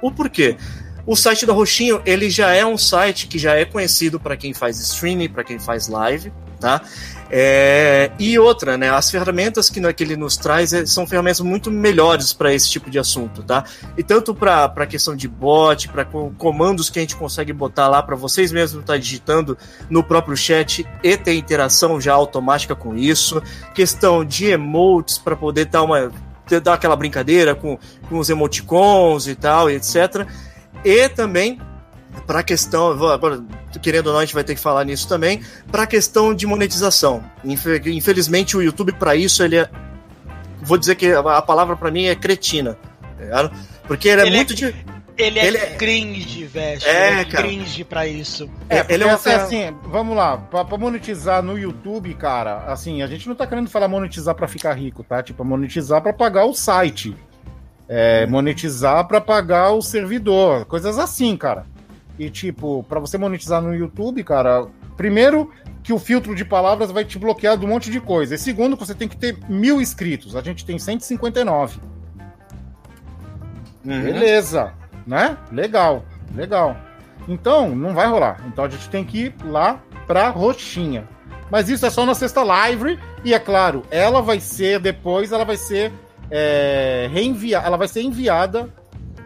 O 0.00 0.12
porquê? 0.12 0.56
O 1.04 1.16
site 1.16 1.44
da 1.44 1.52
Roxinho, 1.52 2.00
ele 2.06 2.30
já 2.30 2.54
é 2.54 2.64
um 2.64 2.78
site 2.78 3.26
que 3.26 3.40
já 3.40 3.54
é 3.56 3.64
conhecido 3.64 4.20
para 4.20 4.36
quem 4.36 4.54
faz 4.54 4.78
streaming, 4.78 5.28
para 5.28 5.42
quem 5.42 5.58
faz 5.58 5.88
live, 5.88 6.32
tá? 6.60 6.80
É, 7.36 8.12
e 8.16 8.38
outra, 8.38 8.78
né? 8.78 8.90
As 8.90 9.10
ferramentas 9.10 9.68
que, 9.68 9.92
que 9.92 10.04
ele 10.04 10.16
nos 10.16 10.36
traz 10.36 10.72
é, 10.72 10.86
são 10.86 11.04
ferramentas 11.04 11.40
muito 11.40 11.68
melhores 11.68 12.32
para 12.32 12.54
esse 12.54 12.70
tipo 12.70 12.88
de 12.88 12.96
assunto, 12.96 13.42
tá? 13.42 13.64
E 13.98 14.04
tanto 14.04 14.32
para 14.32 14.66
a 14.66 14.86
questão 14.86 15.16
de 15.16 15.26
bot, 15.26 15.88
para 15.88 16.04
comandos 16.04 16.88
que 16.88 17.00
a 17.00 17.02
gente 17.02 17.16
consegue 17.16 17.52
botar 17.52 17.88
lá 17.88 18.00
para 18.00 18.14
vocês 18.14 18.52
mesmos 18.52 18.82
estar 18.82 18.92
tá 18.92 18.98
digitando 19.00 19.58
no 19.90 20.04
próprio 20.04 20.36
chat 20.36 20.86
e 21.02 21.16
ter 21.16 21.34
interação 21.34 22.00
já 22.00 22.14
automática 22.14 22.76
com 22.76 22.94
isso. 22.94 23.42
Questão 23.74 24.24
de 24.24 24.46
emotes 24.46 25.18
para 25.18 25.34
poder 25.34 25.64
dar 25.64 25.82
uma 25.82 26.12
dar 26.62 26.74
aquela 26.74 26.94
brincadeira 26.94 27.52
com, 27.52 27.76
com 28.08 28.18
os 28.18 28.30
emoticons 28.30 29.26
e 29.26 29.34
tal, 29.34 29.68
e 29.68 29.74
etc. 29.74 30.24
E 30.84 31.08
também 31.08 31.58
para 32.26 32.40
a 32.40 32.42
questão, 32.42 32.92
agora 33.10 33.42
querendo 33.82 34.06
ou 34.08 34.12
não, 34.14 34.20
a 34.20 34.24
gente 34.24 34.34
vai 34.34 34.44
ter 34.44 34.54
que 34.54 34.60
falar 34.60 34.84
nisso 34.84 35.08
também, 35.08 35.42
para 35.70 35.82
a 35.82 35.86
questão 35.86 36.34
de 36.34 36.46
monetização. 36.46 37.22
Infelizmente, 37.44 38.56
o 38.56 38.62
YouTube, 38.62 38.92
para 38.92 39.14
isso, 39.16 39.42
ele 39.42 39.56
é. 39.56 39.68
Vou 40.62 40.78
dizer 40.78 40.94
que 40.94 41.12
a 41.12 41.42
palavra 41.42 41.76
para 41.76 41.90
mim 41.90 42.06
é 42.06 42.14
cretina. 42.14 42.76
Tá 43.30 43.50
porque 43.86 44.08
ele 44.08 44.22
é 44.22 44.26
Ele 44.26 44.34
é- 44.34 44.36
muito. 44.38 44.54
de- 44.54 44.74
Ele 45.16 45.38
é 45.38 45.46
Ele 45.46 45.56
é- 45.58 45.66
cringe, 45.76 46.44
velho. 46.44 46.80
É, 46.84 47.12
Ele 47.12 47.20
é 47.20 47.24
cara. 47.26 47.44
cringe 47.46 47.84
pra 47.84 48.04
isso. 48.04 48.50
É, 48.68 48.78
porque 48.78 48.94
ele 48.94 49.04
é 49.04 49.06
uma 49.06 49.14
assim, 49.14 49.30
assim, 49.30 49.76
vamos 49.84 50.16
lá, 50.16 50.36
pra, 50.38 50.64
pra 50.64 50.76
monetizar 50.76 51.40
no 51.40 51.56
YouTube, 51.56 52.12
cara, 52.14 52.64
assim, 52.66 53.00
a 53.00 53.06
gente 53.06 53.28
não 53.28 53.36
tá 53.36 53.46
querendo 53.46 53.70
falar 53.70 53.86
monetizar 53.86 54.34
pra 54.34 54.48
ficar 54.48 54.72
rico, 54.72 55.04
tá? 55.04 55.22
Tipo, 55.22 55.44
monetizar 55.44 56.02
pra 56.02 56.12
pagar 56.12 56.46
o 56.46 56.52
site. 56.54 57.14
É, 57.88 58.26
monetizar 58.26 59.06
pra 59.06 59.20
pagar 59.20 59.70
o 59.70 59.80
servidor, 59.82 60.64
coisas 60.64 60.98
assim, 60.98 61.36
cara. 61.36 61.64
E 62.18 62.30
tipo, 62.30 62.84
pra 62.88 63.00
você 63.00 63.18
monetizar 63.18 63.60
no 63.60 63.74
YouTube, 63.74 64.22
cara, 64.22 64.66
primeiro 64.96 65.50
que 65.82 65.92
o 65.92 65.98
filtro 65.98 66.34
de 66.34 66.44
palavras 66.44 66.90
vai 66.90 67.04
te 67.04 67.18
bloquear 67.18 67.58
de 67.58 67.66
um 67.66 67.68
monte 67.68 67.90
de 67.90 68.00
coisa. 68.00 68.34
E 68.34 68.38
segundo, 68.38 68.76
que 68.76 68.86
você 68.86 68.94
tem 68.94 69.08
que 69.08 69.16
ter 69.16 69.36
mil 69.48 69.80
inscritos. 69.80 70.34
A 70.36 70.40
gente 70.40 70.64
tem 70.64 70.78
159. 70.78 71.78
Uhum. 73.84 74.02
Beleza, 74.02 74.72
né? 75.06 75.36
Legal, 75.52 76.04
legal. 76.34 76.76
Então, 77.28 77.74
não 77.74 77.94
vai 77.94 78.06
rolar. 78.06 78.42
Então 78.46 78.64
a 78.64 78.68
gente 78.68 78.88
tem 78.88 79.04
que 79.04 79.26
ir 79.26 79.34
lá 79.44 79.82
pra 80.06 80.30
roxinha. 80.30 81.06
Mas 81.50 81.68
isso 81.68 81.84
é 81.84 81.90
só 81.90 82.06
na 82.06 82.14
sexta 82.14 82.42
live 82.42 82.98
e 83.22 83.34
é 83.34 83.38
claro, 83.38 83.82
ela 83.90 84.20
vai 84.20 84.40
ser 84.40 84.80
depois, 84.80 85.30
ela 85.30 85.44
vai 85.44 85.56
ser 85.56 85.92
é, 86.30 87.08
reenviada, 87.12 87.66
ela 87.66 87.76
vai 87.76 87.86
ser 87.86 88.02
enviada 88.02 88.68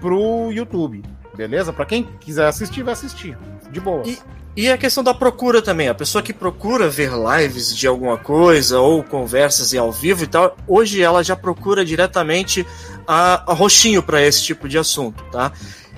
pro 0.01 0.51
YouTube, 0.53 1.03
beleza? 1.39 1.73
Pra 1.73 1.87
quem 1.87 2.03
quiser 2.21 2.47
assistir, 2.47 2.83
vai 2.83 2.93
assistir, 2.93 3.39
de 3.71 3.81
boa. 3.81 4.03
E- 4.05 4.19
E 4.57 4.69
a 4.69 4.77
questão 4.77 5.05
da 5.05 5.15
procura 5.15 5.63
também. 5.63 5.89
A 5.89 5.95
pessoa 5.95 6.21
que 6.21 6.33
procura 6.33 6.89
ver 6.89 7.13
lives 7.13 7.77
de 7.77 7.87
alguma 7.87 8.19
coisa 8.19 8.81
ou 8.81 9.05
conversas 9.05 9.73
em 9.73 9.79
ao 9.79 9.93
vivo 9.93 10.25
e 10.25 10.27
tal, 10.27 10.57
hoje 10.67 11.01
ela 11.01 11.23
já 11.23 11.37
procura 11.37 11.85
diretamente 11.85 12.67
a, 13.07 13.53
a 13.53 13.55
roxinho 13.55 14.03
para 14.03 14.21
esse 14.21 14.43
tipo 14.43 14.69
de 14.69 14.77
assunto, 14.77 15.23
tá? 15.31 15.53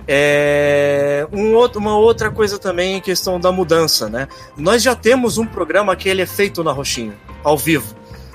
É, 0.07 1.27
um 1.33 1.55
outro, 1.55 1.81
uma 1.81 1.97
outra 1.97 2.31
coisa 2.31 2.59
também 2.59 2.97
em 2.97 3.01
questão 3.01 3.41
da 3.41 3.51
mudança, 3.51 4.11
né? 4.11 4.29
Nós 4.59 4.83
já 4.83 4.95
temos 4.95 5.39
um 5.39 5.47
programa 5.47 5.97
que 5.97 6.09
ele 6.09 6.21
é 6.21 6.27
feito 6.27 6.63
na 6.63 6.73
Roxinho, 6.73 7.15
ao 7.43 7.57
vivo. 7.57 7.95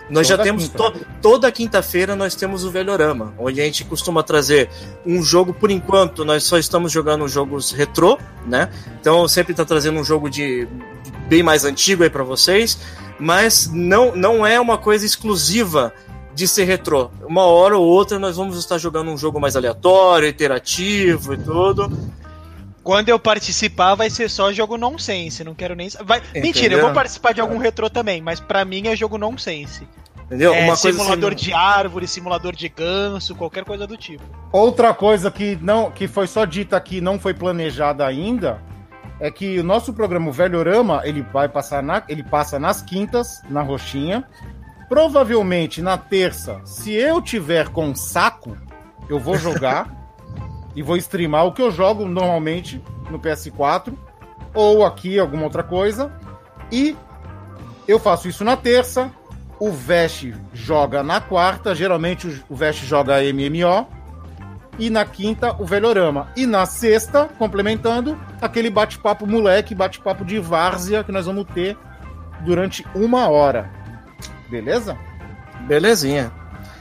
Nós 0.09 0.27
toda 0.27 0.37
já 0.37 0.43
temos 0.43 0.63
quinta. 0.67 0.77
to, 0.77 1.05
toda 1.21 1.51
quinta-feira 1.51 2.15
nós 2.15 2.35
temos 2.35 2.63
o 2.63 2.71
Velhorama, 2.71 3.33
onde 3.37 3.59
a 3.59 3.63
gente 3.63 3.83
costuma 3.83 4.21
trazer 4.21 4.69
um 5.05 5.21
jogo 5.23 5.53
por 5.53 5.71
enquanto, 5.71 6.23
nós 6.23 6.43
só 6.43 6.57
estamos 6.57 6.91
jogando 6.91 7.27
jogos 7.27 7.71
retrô, 7.71 8.17
né? 8.45 8.69
Então 9.01 9.27
sempre 9.27 9.53
está 9.53 9.65
trazendo 9.65 9.99
um 9.99 10.03
jogo 10.03 10.29
de 10.29 10.67
bem 11.27 11.41
mais 11.41 11.65
antigo 11.65 12.03
aí 12.03 12.09
para 12.09 12.23
vocês, 12.23 12.77
mas 13.19 13.69
não 13.73 14.15
não 14.15 14.45
é 14.45 14.59
uma 14.59 14.77
coisa 14.77 15.05
exclusiva 15.05 15.91
de 16.35 16.47
ser 16.47 16.65
retrô. 16.65 17.09
Uma 17.25 17.43
hora 17.43 17.77
ou 17.77 17.85
outra 17.85 18.19
nós 18.19 18.35
vamos 18.35 18.57
estar 18.57 18.77
jogando 18.77 19.09
um 19.09 19.17
jogo 19.17 19.39
mais 19.39 19.55
aleatório, 19.55 20.27
interativo 20.27 21.33
e 21.33 21.37
tudo. 21.37 21.89
Quando 22.85 23.09
eu 23.09 23.19
participar, 23.19 23.95
vai 23.95 24.09
ser 24.09 24.29
só 24.29 24.53
jogo 24.53 24.77
nonsense. 24.77 25.43
Não 25.43 25.53
quero 25.53 25.75
nem. 25.75 25.89
Vai... 26.05 26.21
Mentira, 26.33 26.75
eu 26.75 26.81
vou 26.81 26.93
participar 26.93 27.33
de 27.33 27.41
algum 27.41 27.57
retrô 27.57 27.89
também, 27.89 28.21
mas 28.21 28.39
para 28.39 28.63
mim 28.63 28.87
é 28.87 28.95
jogo 28.95 29.17
nonsense. 29.17 29.87
Entendeu? 30.25 30.53
É, 30.53 30.63
Uma 30.63 30.75
simulador 30.75 31.33
assim... 31.33 31.45
de 31.45 31.53
árvore, 31.53 32.07
simulador 32.07 32.55
de 32.55 32.69
ganso, 32.69 33.35
qualquer 33.35 33.65
coisa 33.65 33.85
do 33.85 33.97
tipo. 33.97 34.23
Outra 34.51 34.93
coisa 34.93 35.29
que 35.29 35.57
não 35.61 35.91
que 35.91 36.07
foi 36.07 36.27
só 36.27 36.45
dita 36.45 36.77
aqui, 36.77 37.01
não 37.01 37.19
foi 37.19 37.33
planejada 37.33 38.05
ainda, 38.05 38.61
é 39.19 39.29
que 39.29 39.59
o 39.59 39.63
nosso 39.63 39.91
programa 39.91 40.31
Velhorama, 40.31 41.01
ele 41.03 41.21
vai 41.21 41.49
passar 41.49 41.83
na, 41.83 42.03
ele 42.07 42.23
passa 42.23 42.57
nas 42.57 42.81
quintas, 42.81 43.41
na 43.49 43.61
roxinha, 43.61 44.25
Provavelmente 44.87 45.81
na 45.81 45.97
terça, 45.97 46.61
se 46.63 46.93
eu 46.93 47.21
tiver 47.21 47.69
com 47.69 47.95
saco, 47.95 48.55
eu 49.09 49.19
vou 49.19 49.37
jogar 49.37 49.89
e 50.75 50.81
vou 50.81 50.97
streamar 50.97 51.45
o 51.45 51.51
que 51.51 51.61
eu 51.61 51.71
jogo 51.71 52.05
normalmente 52.05 52.81
no 53.09 53.19
PS4 53.19 53.93
ou 54.53 54.85
aqui 54.85 55.17
alguma 55.17 55.43
outra 55.43 55.63
coisa. 55.63 56.11
E 56.71 56.95
eu 57.87 57.99
faço 57.99 58.27
isso 58.27 58.43
na 58.43 58.57
terça. 58.57 59.11
O 59.57 59.71
Vest 59.71 60.33
joga 60.53 61.01
na 61.01 61.21
quarta, 61.21 61.73
geralmente 61.73 62.43
o 62.49 62.55
Vest 62.55 62.83
joga 62.83 63.21
MMO. 63.21 63.87
E 64.77 64.89
na 64.89 65.05
quinta, 65.05 65.55
o 65.57 65.65
Velhorama. 65.65 66.27
E 66.35 66.45
na 66.45 66.65
sexta, 66.65 67.29
complementando, 67.37 68.19
aquele 68.41 68.69
bate-papo 68.69 69.25
moleque, 69.25 69.73
bate-papo 69.73 70.25
de 70.25 70.37
várzea 70.39 71.03
que 71.03 71.13
nós 71.13 71.25
vamos 71.25 71.45
ter 71.53 71.77
durante 72.41 72.85
uma 72.93 73.29
hora. 73.29 73.71
Beleza? 74.49 74.97
Belezinha. 75.61 76.31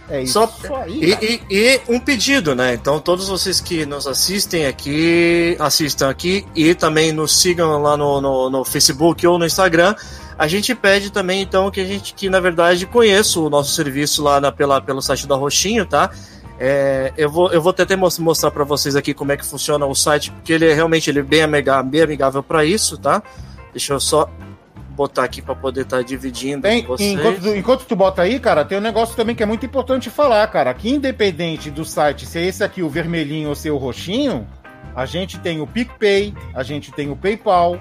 É 0.08 0.22
isso 0.22 0.34
Só... 0.34 0.76
aí. 0.76 1.16
E, 1.20 1.24
e, 1.24 1.42
e, 1.50 1.80
um 1.88 1.98
pedido, 1.98 2.54
né? 2.54 2.74
Então, 2.74 3.00
todos 3.00 3.28
vocês 3.28 3.60
que 3.60 3.86
nos 3.86 4.06
assistem 4.06 4.66
aqui, 4.66 5.56
assistam 5.58 6.10
aqui 6.10 6.46
e 6.54 6.74
também 6.74 7.10
nos 7.10 7.40
sigam 7.40 7.80
lá 7.80 7.96
no, 7.96 8.20
no, 8.20 8.50
no, 8.50 8.64
Facebook 8.64 9.26
ou 9.26 9.38
no 9.38 9.46
Instagram. 9.46 9.94
A 10.38 10.46
gente 10.46 10.74
pede 10.74 11.10
também, 11.10 11.40
então, 11.40 11.70
que 11.70 11.80
a 11.80 11.84
gente, 11.84 12.12
que 12.12 12.28
na 12.28 12.40
verdade 12.40 12.86
conheça 12.86 13.40
o 13.40 13.48
nosso 13.48 13.72
serviço 13.72 14.22
lá 14.22 14.40
na, 14.40 14.52
pela, 14.52 14.80
pelo 14.80 15.00
site 15.00 15.26
da 15.26 15.36
Roxinho, 15.36 15.86
tá? 15.86 16.10
É, 16.58 17.12
eu, 17.16 17.30
vou, 17.30 17.52
eu 17.52 17.60
vou 17.60 17.70
até 17.70 17.96
mostrar 17.96 18.50
para 18.50 18.64
vocês 18.64 18.94
aqui 18.94 19.14
como 19.14 19.32
é 19.32 19.36
que 19.36 19.44
funciona 19.44 19.86
o 19.86 19.94
site, 19.94 20.30
porque 20.30 20.52
ele 20.52 20.66
é 20.66 20.74
realmente 20.74 21.10
ele 21.10 21.20
é 21.20 21.22
bem 21.22 21.42
amigável, 21.42 21.90
bem 21.90 22.02
amigável 22.02 22.42
para 22.42 22.64
isso, 22.64 22.98
tá? 22.98 23.22
Deixa 23.72 23.92
eu 23.92 24.00
só 24.00 24.28
botar 24.94 25.24
aqui 25.24 25.42
para 25.42 25.54
poder 25.54 25.82
estar 25.82 25.98
tá 25.98 26.02
dividindo 26.02 26.62
tem, 26.62 26.80
enquanto, 26.80 27.40
tu, 27.40 27.56
enquanto 27.56 27.84
tu 27.84 27.96
bota 27.96 28.22
aí, 28.22 28.38
cara, 28.38 28.64
tem 28.64 28.78
um 28.78 28.80
negócio 28.80 29.16
também 29.16 29.34
que 29.34 29.42
é 29.42 29.46
muito 29.46 29.66
importante 29.66 30.08
falar, 30.08 30.46
cara. 30.48 30.72
Que 30.72 30.90
independente 30.90 31.70
do 31.70 31.84
site, 31.84 32.26
se 32.26 32.38
é 32.38 32.46
esse 32.46 32.62
aqui 32.62 32.82
o 32.82 32.88
vermelhinho 32.88 33.48
ou 33.48 33.54
se 33.54 33.68
é 33.68 33.72
o 33.72 33.76
roxinho, 33.76 34.46
a 34.94 35.04
gente 35.04 35.38
tem 35.40 35.60
o 35.60 35.66
PicPay, 35.66 36.34
a 36.54 36.62
gente 36.62 36.92
tem 36.92 37.10
o 37.10 37.16
PayPal. 37.16 37.78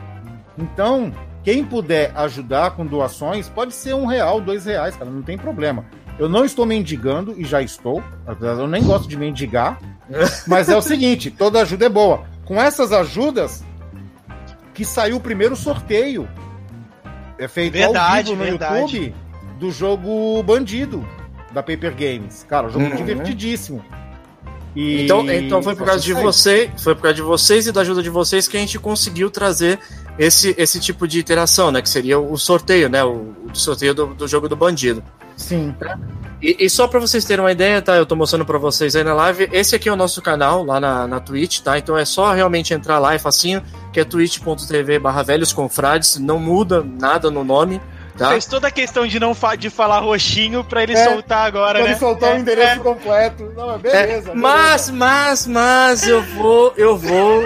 Então, 0.57 1.13
quem 1.43 1.63
puder 1.63 2.11
ajudar 2.15 2.71
com 2.71 2.85
doações, 2.85 3.47
pode 3.47 3.73
ser 3.73 3.93
um 3.93 4.05
real, 4.05 4.41
dois 4.41 4.65
reais, 4.65 4.95
cara, 4.95 5.09
não 5.09 5.21
tem 5.21 5.37
problema. 5.37 5.85
Eu 6.17 6.29
não 6.29 6.45
estou 6.45 6.65
mendigando 6.65 7.35
e 7.37 7.43
já 7.43 7.61
estou. 7.61 8.03
Eu 8.41 8.67
nem 8.67 8.83
gosto 8.83 9.07
de 9.07 9.17
mendigar. 9.17 9.79
mas 10.47 10.69
é 10.69 10.75
o 10.75 10.81
seguinte: 10.81 11.31
toda 11.31 11.61
ajuda 11.61 11.85
é 11.85 11.89
boa. 11.89 12.23
Com 12.45 12.61
essas 12.61 12.91
ajudas, 12.91 13.63
que 14.73 14.85
saiu 14.85 15.17
o 15.17 15.21
primeiro 15.21 15.55
sorteio 15.55 16.27
é 17.43 17.47
feito 17.47 17.73
verdade, 17.73 18.31
ao 18.31 18.37
vivo 18.37 18.51
no 18.51 18.57
verdade. 18.57 18.97
YouTube 18.97 19.15
do 19.59 19.71
jogo 19.71 20.41
Bandido 20.43 21.07
da 21.51 21.61
Paper 21.61 21.93
Games. 21.93 22.45
Cara, 22.49 22.67
um 22.67 22.69
jogo 22.69 22.85
uhum. 22.85 22.95
divertidíssimo. 22.95 23.83
E... 24.75 25.03
Então, 25.03 25.29
então 25.29 25.61
foi 25.61 25.75
por 25.75 25.85
causa 25.85 26.01
de 26.01 26.13
você, 26.13 26.71
foi 26.77 26.95
por 26.95 27.03
causa 27.03 27.15
de 27.15 27.21
vocês 27.21 27.67
e 27.67 27.71
da 27.71 27.81
ajuda 27.81 28.01
de 28.01 28.09
vocês 28.09 28.47
que 28.47 28.57
a 28.57 28.59
gente 28.59 28.79
conseguiu 28.79 29.29
trazer 29.29 29.79
esse, 30.17 30.55
esse 30.57 30.79
tipo 30.79 31.07
de 31.07 31.19
interação, 31.19 31.71
né? 31.71 31.81
Que 31.81 31.89
seria 31.89 32.19
o 32.19 32.37
sorteio, 32.37 32.89
né? 32.89 33.03
O, 33.03 33.35
o 33.51 33.55
sorteio 33.55 33.93
do, 33.93 34.07
do 34.07 34.27
jogo 34.27 34.49
do 34.49 34.55
bandido. 34.55 35.03
Sim. 35.37 35.75
E, 36.43 36.57
e 36.59 36.69
só 36.69 36.89
para 36.89 36.99
vocês 36.99 37.23
terem 37.23 37.41
uma 37.41 37.53
ideia, 37.53 37.81
tá? 37.81 37.95
Eu 37.95 38.05
tô 38.05 38.17
mostrando 38.17 38.45
para 38.45 38.57
vocês 38.57 38.97
aí 38.97 39.03
na 39.03 39.13
live. 39.13 39.47
Esse 39.53 39.77
aqui 39.77 39.87
é 39.87 39.93
o 39.93 39.95
nosso 39.95 40.21
canal 40.21 40.61
lá 40.61 40.77
na, 40.77 41.07
na 41.07 41.19
Twitch, 41.21 41.61
tá? 41.61 41.77
Então 41.77 41.97
é 41.97 42.03
só 42.03 42.33
realmente 42.33 42.73
entrar 42.73 42.99
lá, 42.99 43.13
é 43.13 43.17
facinho, 43.17 43.63
que 43.93 43.99
é 44.01 44.03
twitch.tv 44.03 44.99
barra 44.99 45.23
velhos 45.23 45.53
confrades, 45.53 46.19
não 46.19 46.37
muda 46.37 46.83
nada 46.83 47.31
no 47.31 47.45
nome. 47.45 47.81
Tá? 48.17 48.29
Fez 48.29 48.45
toda 48.45 48.67
a 48.67 48.71
questão 48.71 49.07
de 49.07 49.19
não 49.19 49.33
fa 49.33 49.55
de 49.55 49.69
falar 49.69 49.99
roxinho 49.99 50.63
pra 50.65 50.83
ele 50.83 50.93
é, 50.93 51.03
soltar 51.03 51.47
agora, 51.47 51.79
pra 51.79 51.83
né? 51.83 51.91
ele 51.91 51.99
soltar 51.99 52.33
é, 52.33 52.35
o 52.35 52.39
endereço 52.39 52.73
é. 52.73 52.83
completo. 52.83 53.51
Não, 53.55 53.79
beleza, 53.79 53.97
é, 53.97 54.07
beleza, 54.07 54.35
Mas, 54.35 54.89
mas, 54.91 55.47
mas, 55.47 56.07
eu 56.07 56.21
vou, 56.21 56.73
eu 56.75 56.97
vou. 56.97 57.43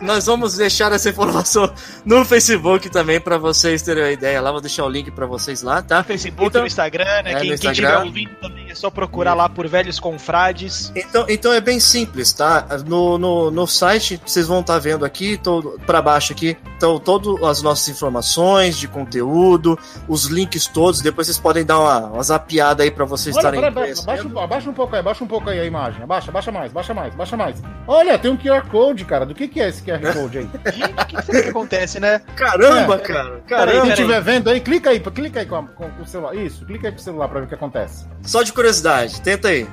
Nós 0.00 0.26
vamos 0.26 0.56
deixar 0.56 0.92
essa 0.92 1.08
informação 1.10 1.72
no 2.04 2.24
Facebook 2.24 2.88
também 2.90 3.20
pra 3.20 3.38
vocês 3.38 3.82
terem 3.82 4.04
uma 4.04 4.10
ideia 4.10 4.40
lá. 4.40 4.50
Vou 4.50 4.60
deixar 4.60 4.84
o 4.84 4.88
link 4.88 5.10
pra 5.10 5.26
vocês 5.26 5.62
lá, 5.62 5.82
tá? 5.82 6.02
Facebook, 6.02 6.48
então, 6.48 6.60
no 6.62 6.66
Instagram, 6.66 7.22
né? 7.22 7.32
É, 7.32 7.40
quem, 7.40 7.52
Instagram. 7.52 7.58
quem 7.58 7.70
estiver 7.70 7.98
ouvindo 7.98 8.34
também 8.40 8.70
é 8.70 8.74
só 8.74 8.90
procurar 8.90 9.34
lá 9.34 9.48
por 9.48 9.66
Velhos 9.68 9.98
Confrades. 9.98 10.92
Então, 10.94 11.26
então 11.28 11.52
é 11.52 11.60
bem 11.60 11.80
simples, 11.80 12.32
tá? 12.32 12.66
No, 12.86 13.18
no, 13.18 13.50
no 13.50 13.66
site, 13.66 14.20
vocês 14.24 14.46
vão 14.46 14.60
estar 14.60 14.74
tá 14.74 14.78
vendo 14.78 15.04
aqui, 15.04 15.36
todo, 15.36 15.80
pra 15.86 16.02
baixo 16.02 16.32
aqui, 16.32 16.56
estão 16.72 16.98
todas 16.98 17.42
as 17.42 17.62
nossas 17.62 17.88
informações 17.88 18.78
de 18.78 18.88
conteúdo 18.88 19.78
os 20.08 20.26
links 20.26 20.66
todos, 20.66 21.00
depois 21.00 21.26
vocês 21.26 21.38
podem 21.38 21.64
dar 21.64 21.78
uma, 21.78 21.98
uma 22.06 22.22
zapiada 22.22 22.82
aí 22.82 22.90
para 22.90 23.04
vocês 23.04 23.34
estarem. 23.34 23.62
Abaixa, 23.64 24.02
abaixa, 24.38 24.70
um 24.70 24.72
pouco 24.72 24.94
aí, 24.94 25.00
abaixa 25.00 25.24
um 25.24 25.26
pouco 25.26 25.50
aí 25.50 25.60
a 25.60 25.64
imagem. 25.64 26.02
Abaixa, 26.02 26.30
abaixa 26.30 26.52
mais, 26.52 26.72
baixa 26.72 26.94
mais, 26.94 27.14
baixa 27.14 27.36
mais. 27.36 27.62
Olha, 27.86 28.18
tem 28.18 28.30
um 28.30 28.36
QR 28.36 28.66
Code, 28.68 29.04
cara. 29.04 29.26
Do 29.26 29.34
que, 29.34 29.48
que 29.48 29.60
é 29.60 29.68
esse 29.68 29.82
QR 29.84 30.12
Code 30.12 30.38
aí? 30.38 30.50
Gente, 30.72 30.92
o 30.92 31.22
que, 31.22 31.42
que 31.42 31.48
acontece, 31.48 32.00
né? 32.00 32.20
Caramba, 32.36 32.96
é, 32.96 32.98
cara. 32.98 33.40
Caramba. 33.46 33.82
Quem 33.82 33.90
estiver 33.90 34.20
vendo 34.22 34.50
aí, 34.50 34.60
clica 34.60 34.90
aí, 34.90 35.00
clica 35.00 35.40
aí 35.40 35.46
com, 35.46 35.66
com, 35.68 35.90
com, 35.90 36.02
o 36.02 36.06
celular. 36.06 36.34
Isso, 36.34 36.64
clica 36.64 36.88
aí 36.88 36.92
pro 36.92 37.02
celular 37.02 37.28
pra 37.28 37.40
ver 37.40 37.46
o 37.46 37.48
que 37.48 37.54
acontece. 37.54 38.06
Só 38.22 38.42
de 38.42 38.52
curiosidade, 38.52 39.20
tenta 39.20 39.48
aí. 39.48 39.66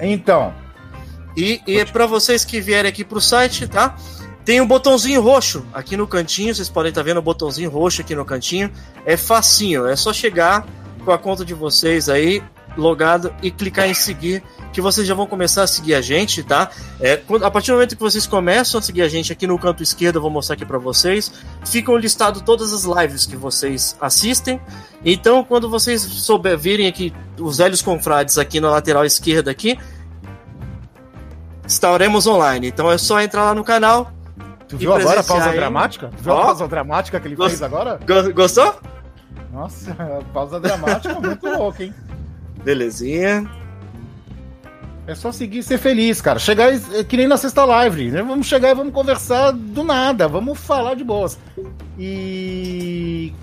Então. 0.00 0.52
E, 1.36 1.60
e 1.66 1.84
para 1.86 2.06
vocês 2.06 2.44
que 2.44 2.60
vierem 2.60 2.88
aqui 2.88 3.04
pro 3.04 3.20
site, 3.20 3.68
tá? 3.68 3.96
Tem 4.44 4.60
um 4.60 4.66
botãozinho 4.66 5.20
roxo 5.20 5.64
aqui 5.72 5.96
no 5.96 6.06
cantinho, 6.06 6.54
vocês 6.54 6.68
podem 6.68 6.88
estar 6.88 7.02
tá 7.02 7.04
vendo 7.04 7.18
o 7.18 7.22
botãozinho 7.22 7.70
roxo 7.70 8.00
aqui 8.00 8.14
no 8.14 8.24
cantinho. 8.24 8.70
É 9.04 9.16
facinho, 9.16 9.86
é 9.86 9.94
só 9.94 10.12
chegar 10.12 10.66
com 11.04 11.12
a 11.12 11.18
conta 11.18 11.44
de 11.44 11.54
vocês 11.54 12.08
aí, 12.08 12.42
logado, 12.76 13.34
e 13.42 13.50
clicar 13.50 13.88
em 13.88 13.94
seguir, 13.94 14.42
que 14.72 14.80
vocês 14.80 15.06
já 15.06 15.14
vão 15.14 15.26
começar 15.26 15.62
a 15.62 15.66
seguir 15.66 15.94
a 15.94 16.00
gente, 16.00 16.42
tá? 16.42 16.70
É, 17.00 17.20
a 17.42 17.50
partir 17.50 17.70
do 17.70 17.74
momento 17.74 17.96
que 17.96 18.02
vocês 18.02 18.26
começam 18.26 18.78
a 18.78 18.82
seguir 18.82 19.02
a 19.02 19.08
gente 19.08 19.32
aqui 19.32 19.46
no 19.46 19.58
canto 19.58 19.82
esquerdo, 19.82 20.16
eu 20.16 20.22
vou 20.22 20.30
mostrar 20.30 20.54
aqui 20.54 20.64
para 20.64 20.78
vocês, 20.78 21.32
ficam 21.64 21.96
listados 21.96 22.42
todas 22.42 22.72
as 22.72 22.84
lives 22.84 23.26
que 23.26 23.36
vocês 23.36 23.96
assistem. 24.00 24.60
Então, 25.04 25.42
quando 25.44 25.68
vocês 25.68 26.02
souber, 26.02 26.58
virem 26.58 26.86
aqui 26.86 27.12
os 27.38 27.58
velhos 27.58 27.82
confrades 27.82 28.38
aqui 28.38 28.60
na 28.60 28.70
lateral 28.70 29.04
esquerda 29.04 29.50
aqui, 29.50 29.78
estaremos 31.66 32.26
online. 32.26 32.68
Então 32.68 32.90
é 32.90 32.98
só 32.98 33.20
entrar 33.20 33.44
lá 33.44 33.54
no 33.54 33.64
canal, 33.64 34.12
Tu 34.70 34.76
viu 34.76 34.94
agora 34.94 35.18
a 35.18 35.24
pausa 35.24 35.50
dramática? 35.50 36.10
Tu 36.16 36.22
viu 36.22 36.32
a 36.32 36.42
pausa 36.42 36.68
dramática 36.68 37.18
que 37.18 37.26
ele 37.26 37.34
Gost... 37.34 37.50
fez 37.50 37.62
agora? 37.62 37.98
Gostou? 38.32 38.72
Nossa, 39.52 39.92
pausa 40.32 40.60
dramática 40.60 41.18
muito 41.18 41.48
louca, 41.48 41.82
hein? 41.82 41.92
Belezinha. 42.62 43.50
É 45.10 45.14
só 45.16 45.32
seguir 45.32 45.58
e 45.58 45.62
ser 45.64 45.76
feliz, 45.76 46.20
cara. 46.20 46.38
Chegar 46.38 46.72
é 46.72 47.02
que 47.02 47.16
nem 47.16 47.26
na 47.26 47.36
sexta 47.36 47.64
live. 47.64 48.12
Né? 48.12 48.22
Vamos 48.22 48.46
chegar 48.46 48.70
e 48.70 48.74
vamos 48.76 48.94
conversar 48.94 49.50
do 49.50 49.82
nada. 49.82 50.28
Vamos 50.28 50.56
falar 50.56 50.94
de 50.94 51.02
boas. 51.02 51.36
E 51.98 53.34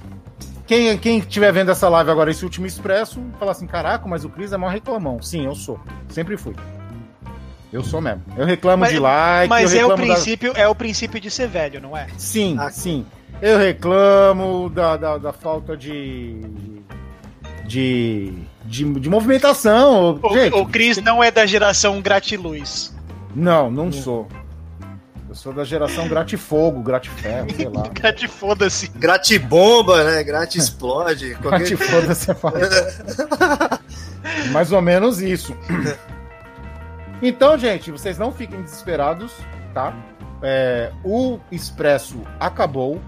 quem, 0.65 0.97
quem 0.97 1.19
estiver 1.19 1.51
vendo 1.51 1.69
essa 1.69 1.89
live 1.89 2.09
agora, 2.09 2.31
esse 2.31 2.45
último 2.45 2.65
expresso, 2.65 3.21
falar 3.37 3.51
assim: 3.51 3.67
caraca, 3.67 4.07
mas 4.07 4.23
o 4.23 4.29
Cris 4.29 4.53
é 4.53 4.57
maior 4.57 4.71
reclamão. 4.71 5.21
Sim, 5.21 5.43
eu 5.43 5.55
sou. 5.55 5.77
Sempre 6.07 6.37
fui. 6.37 6.55
Eu 7.73 7.83
sou 7.83 7.99
mesmo. 7.99 8.23
Eu 8.37 8.45
reclamo 8.45 8.79
mas, 8.81 8.93
de 8.93 8.99
like. 8.99 9.49
Mas 9.49 9.73
é 9.73 9.85
o 9.85 9.93
princípio, 9.93 10.53
da... 10.53 10.61
é 10.61 10.67
o 10.69 10.73
princípio 10.73 11.19
de 11.19 11.29
ser 11.29 11.49
velho, 11.49 11.81
não 11.81 11.97
é? 11.97 12.07
Sim, 12.17 12.55
ah. 12.57 12.71
sim. 12.71 13.05
Eu 13.41 13.57
reclamo 13.57 14.69
da, 14.69 14.95
da, 14.95 15.17
da 15.17 15.33
falta 15.33 15.75
de, 15.75 16.39
de, 17.65 18.33
de, 18.67 18.83
de 18.99 19.09
movimentação. 19.09 20.19
O, 20.21 20.33
Gente, 20.33 20.53
o 20.55 20.65
Cris 20.65 20.97
não 20.97 21.23
é 21.23 21.31
da 21.31 21.45
geração 21.45 22.01
gratiluz. 22.01 22.93
não, 23.35 23.71
não 23.71 23.91
sou. 23.91 24.27
Eu 25.29 25.35
sou 25.35 25.51
da 25.53 25.63
geração 25.65 26.07
gratifogo, 26.07 26.81
gratiferro, 26.81 27.47
sei 27.53 27.67
lá. 27.67 27.83
Grati 27.93 28.27
foda-se. 28.27 28.87
Gratibomba, 28.89 30.03
né? 30.03 30.23
Grati 30.23 30.57
explode. 30.57 31.35
qualquer- 31.41 31.59
Gratifoda 31.69 32.15
você 32.15 32.33
fala. 32.33 32.59
Mais 34.51 34.71
ou 34.71 34.81
menos 34.81 35.21
isso. 35.21 35.55
Então, 37.21 37.57
gente, 37.57 37.91
vocês 37.91 38.17
não 38.17 38.31
fiquem 38.31 38.61
desesperados, 38.61 39.31
tá? 39.73 39.93
É, 40.41 40.91
o 41.03 41.39
Expresso 41.51 42.21
acabou. 42.39 43.01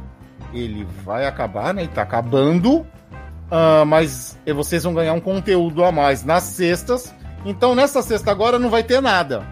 Ele 0.53 0.85
vai 1.05 1.25
acabar, 1.27 1.73
né? 1.73 1.83
Ele 1.83 1.91
tá 1.91 2.01
acabando. 2.01 2.85
Ah, 3.51 3.83
mas 3.85 4.37
vocês 4.55 4.83
vão 4.83 4.93
ganhar 4.93 5.13
um 5.13 5.19
conteúdo 5.19 5.83
a 5.83 5.91
mais 5.91 6.23
nas 6.23 6.43
sextas. 6.43 7.13
Então, 7.45 7.73
nessa 7.73 8.01
sexta 8.01 8.31
agora 8.31 8.59
não 8.59 8.69
vai 8.69 8.83
ter 8.83 9.01
nada. 9.01 9.43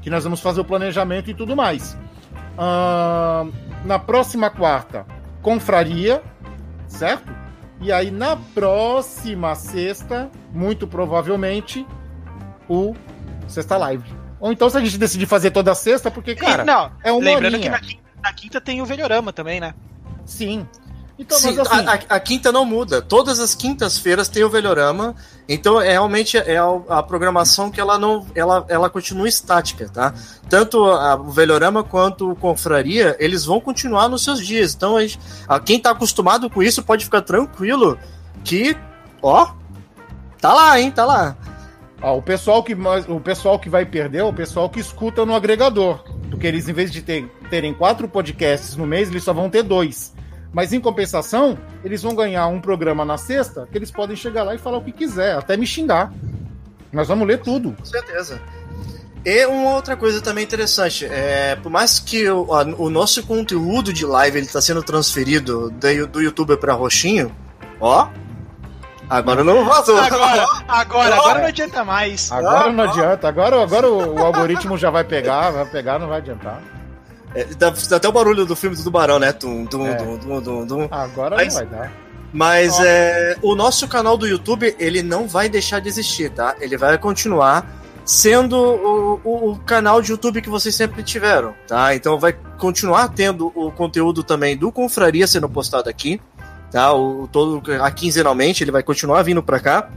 Que 0.00 0.10
nós 0.10 0.24
vamos 0.24 0.40
fazer 0.40 0.60
o 0.60 0.64
planejamento 0.64 1.30
e 1.30 1.34
tudo 1.34 1.56
mais. 1.56 1.96
Ah, 2.56 3.46
na 3.84 3.98
próxima 3.98 4.50
quarta, 4.50 5.06
confraria, 5.42 6.22
certo? 6.86 7.32
E 7.80 7.92
aí, 7.92 8.10
na 8.10 8.36
próxima 8.36 9.54
sexta, 9.54 10.28
muito 10.52 10.86
provavelmente, 10.86 11.86
o 12.68 12.94
Sexta 13.46 13.76
Live. 13.76 14.04
Ou 14.40 14.52
então, 14.52 14.68
se 14.68 14.76
a 14.76 14.80
gente 14.80 14.98
decidir 14.98 15.26
fazer 15.26 15.50
toda 15.52 15.74
sexta, 15.74 16.10
porque, 16.10 16.34
cara, 16.34 16.62
E, 16.62 16.66
não, 16.66 16.90
é 17.04 17.12
uma 17.12 17.20
lembrando 17.20 17.54
horinha. 17.54 17.60
que 17.60 17.68
na 17.68 17.78
quinta, 17.80 18.02
na 18.22 18.32
quinta 18.32 18.60
tem 18.60 18.82
o 18.82 18.86
Velhorama 18.86 19.32
também, 19.32 19.60
né? 19.60 19.74
sim. 20.24 20.66
Então, 21.18 21.36
Sim, 21.36 21.48
mas 21.56 21.58
assim, 21.66 21.84
a, 21.84 21.94
a- 21.94 22.16
a 22.16 22.20
quinta 22.20 22.52
não 22.52 22.64
muda. 22.64 23.02
Todas 23.02 23.40
as 23.40 23.52
quintas-feiras 23.54 24.28
tem 24.28 24.44
o 24.44 24.48
Velhorama. 24.48 25.16
Então, 25.48 25.80
é 25.80 25.90
realmente 25.90 26.36
é 26.36 26.56
a, 26.56 26.66
a 26.98 27.02
programação 27.02 27.70
que 27.72 27.80
ela 27.80 27.98
não. 27.98 28.24
Ela, 28.36 28.64
ela 28.68 28.88
continua 28.88 29.28
estática, 29.28 29.88
tá? 29.88 30.14
Tanto 30.48 30.84
a- 30.84 31.16
o 31.16 31.30
Velhorama 31.32 31.82
quanto 31.82 32.30
o 32.30 32.36
Confraria, 32.36 33.16
eles 33.18 33.44
vão 33.44 33.60
continuar 33.60 34.08
nos 34.08 34.22
seus 34.22 34.46
dias. 34.46 34.74
Então, 34.74 34.96
a 35.48 35.58
quem 35.58 35.80
tá 35.80 35.90
acostumado 35.90 36.48
com 36.48 36.62
isso 36.62 36.84
pode 36.84 37.04
ficar 37.04 37.22
tranquilo 37.22 37.98
que, 38.44 38.76
ó, 39.20 39.48
tá 40.40 40.54
lá, 40.54 40.80
hein? 40.80 40.90
Tá 40.92 41.04
lá. 41.04 41.36
ó, 42.00 42.16
o, 42.16 42.22
pessoal 42.22 42.62
que, 42.62 42.76
mais- 42.76 43.08
o 43.08 43.18
pessoal 43.18 43.58
que 43.58 43.68
vai 43.68 43.84
perder 43.84 44.18
é 44.18 44.24
o 44.24 44.32
pessoal 44.32 44.70
que 44.70 44.78
escuta 44.78 45.26
no 45.26 45.34
agregador. 45.34 46.04
Porque 46.30 46.46
eles, 46.46 46.68
em 46.68 46.72
vez 46.72 46.92
de 46.92 47.02
ter- 47.02 47.26
terem 47.50 47.74
quatro 47.74 48.06
podcasts 48.08 48.76
no 48.76 48.86
mês, 48.86 49.08
eles 49.08 49.24
só 49.24 49.32
vão 49.32 49.50
ter 49.50 49.64
dois. 49.64 50.16
Mas 50.52 50.72
em 50.72 50.80
compensação, 50.80 51.58
eles 51.84 52.02
vão 52.02 52.14
ganhar 52.14 52.46
um 52.46 52.60
programa 52.60 53.04
na 53.04 53.18
sexta 53.18 53.68
que 53.70 53.76
eles 53.76 53.90
podem 53.90 54.16
chegar 54.16 54.42
lá 54.44 54.54
e 54.54 54.58
falar 54.58 54.78
o 54.78 54.82
que 54.84 54.92
quiser, 54.92 55.36
até 55.36 55.56
me 55.56 55.66
xingar. 55.66 56.12
Nós 56.92 57.06
vamos 57.08 57.26
ler 57.28 57.38
tudo. 57.40 57.72
Com 57.78 57.84
certeza. 57.84 58.40
E 59.24 59.44
uma 59.46 59.74
outra 59.74 59.94
coisa 59.96 60.22
também 60.22 60.44
interessante, 60.44 61.04
é, 61.04 61.54
por 61.56 61.70
mais 61.70 61.98
que 61.98 62.26
o, 62.30 62.54
a- 62.54 62.62
o 62.62 62.88
nosso 62.88 63.22
conteúdo 63.26 63.92
de 63.92 64.06
live 64.06 64.38
ele 64.38 64.46
está 64.46 64.60
sendo 64.60 64.82
transferido 64.82 65.70
do, 65.70 66.06
do 66.06 66.22
YouTube 66.22 66.56
para 66.56 66.72
Roxinho, 66.72 67.30
ó, 67.78 68.08
agora 69.10 69.44
não 69.44 69.64
vazou. 69.66 69.98
Agora, 69.98 70.46
agora, 70.68 71.14
agora 71.16 71.40
não 71.40 71.46
adianta 71.48 71.84
mais. 71.84 72.32
Agora 72.32 72.72
não 72.72 72.84
adianta. 72.84 73.28
Agora, 73.28 73.62
agora 73.62 73.90
o, 73.90 74.14
o 74.14 74.24
algoritmo 74.24 74.78
já 74.78 74.88
vai 74.88 75.04
pegar, 75.04 75.50
vai 75.50 75.66
pegar, 75.66 75.98
não 75.98 76.08
vai 76.08 76.18
adiantar. 76.18 76.62
É, 77.34 77.44
dá, 77.44 77.70
dá 77.70 77.96
até 77.96 78.08
o 78.08 78.12
barulho 78.12 78.44
do 78.46 78.56
filme 78.56 78.74
do 78.76 78.82
tubarão, 78.82 79.18
né? 79.18 79.32
Tum, 79.32 79.66
tum, 79.66 79.86
É. 79.86 79.94
tum, 79.94 80.18
tum, 80.18 80.40
tum, 80.42 80.66
tum. 80.66 80.88
Agora 80.90 81.36
Mas- 81.36 81.54
não 81.54 81.60
vai 81.66 81.66
dar. 81.78 81.92
Mas 82.32 82.78
é, 82.80 83.36
o 83.40 83.54
nosso 83.54 83.88
canal 83.88 84.16
do 84.16 84.26
YouTube, 84.26 84.74
ele 84.78 85.02
não 85.02 85.26
vai 85.26 85.48
deixar 85.48 85.80
de 85.80 85.88
existir, 85.88 86.30
tá? 86.30 86.54
Ele 86.60 86.76
vai 86.76 86.98
continuar 86.98 87.66
sendo 88.04 88.54
o, 88.56 89.20
o- 89.24 89.50
o 89.52 89.58
canal 89.60 90.02
de 90.02 90.10
YouTube 90.10 90.42
que 90.42 90.48
vocês 90.50 90.74
sempre 90.74 91.02
tiveram, 91.02 91.54
tá? 91.66 91.94
Então 91.94 92.18
vai 92.18 92.34
continuar 92.58 93.08
tendo 93.08 93.50
o 93.54 93.70
conteúdo 93.70 94.22
também 94.22 94.56
do 94.56 94.70
Confraria 94.70 95.26
sendo 95.26 95.48
postado 95.48 95.88
aqui, 95.88 96.20
tá? 96.70 96.92
O, 96.92 97.26
todo, 97.28 97.62
a 97.80 97.90
quinzenalmente, 97.90 98.62
ele 98.62 98.72
vai 98.72 98.82
continuar 98.82 99.22
vindo 99.22 99.42
pra 99.42 99.58
cá. 99.60 99.88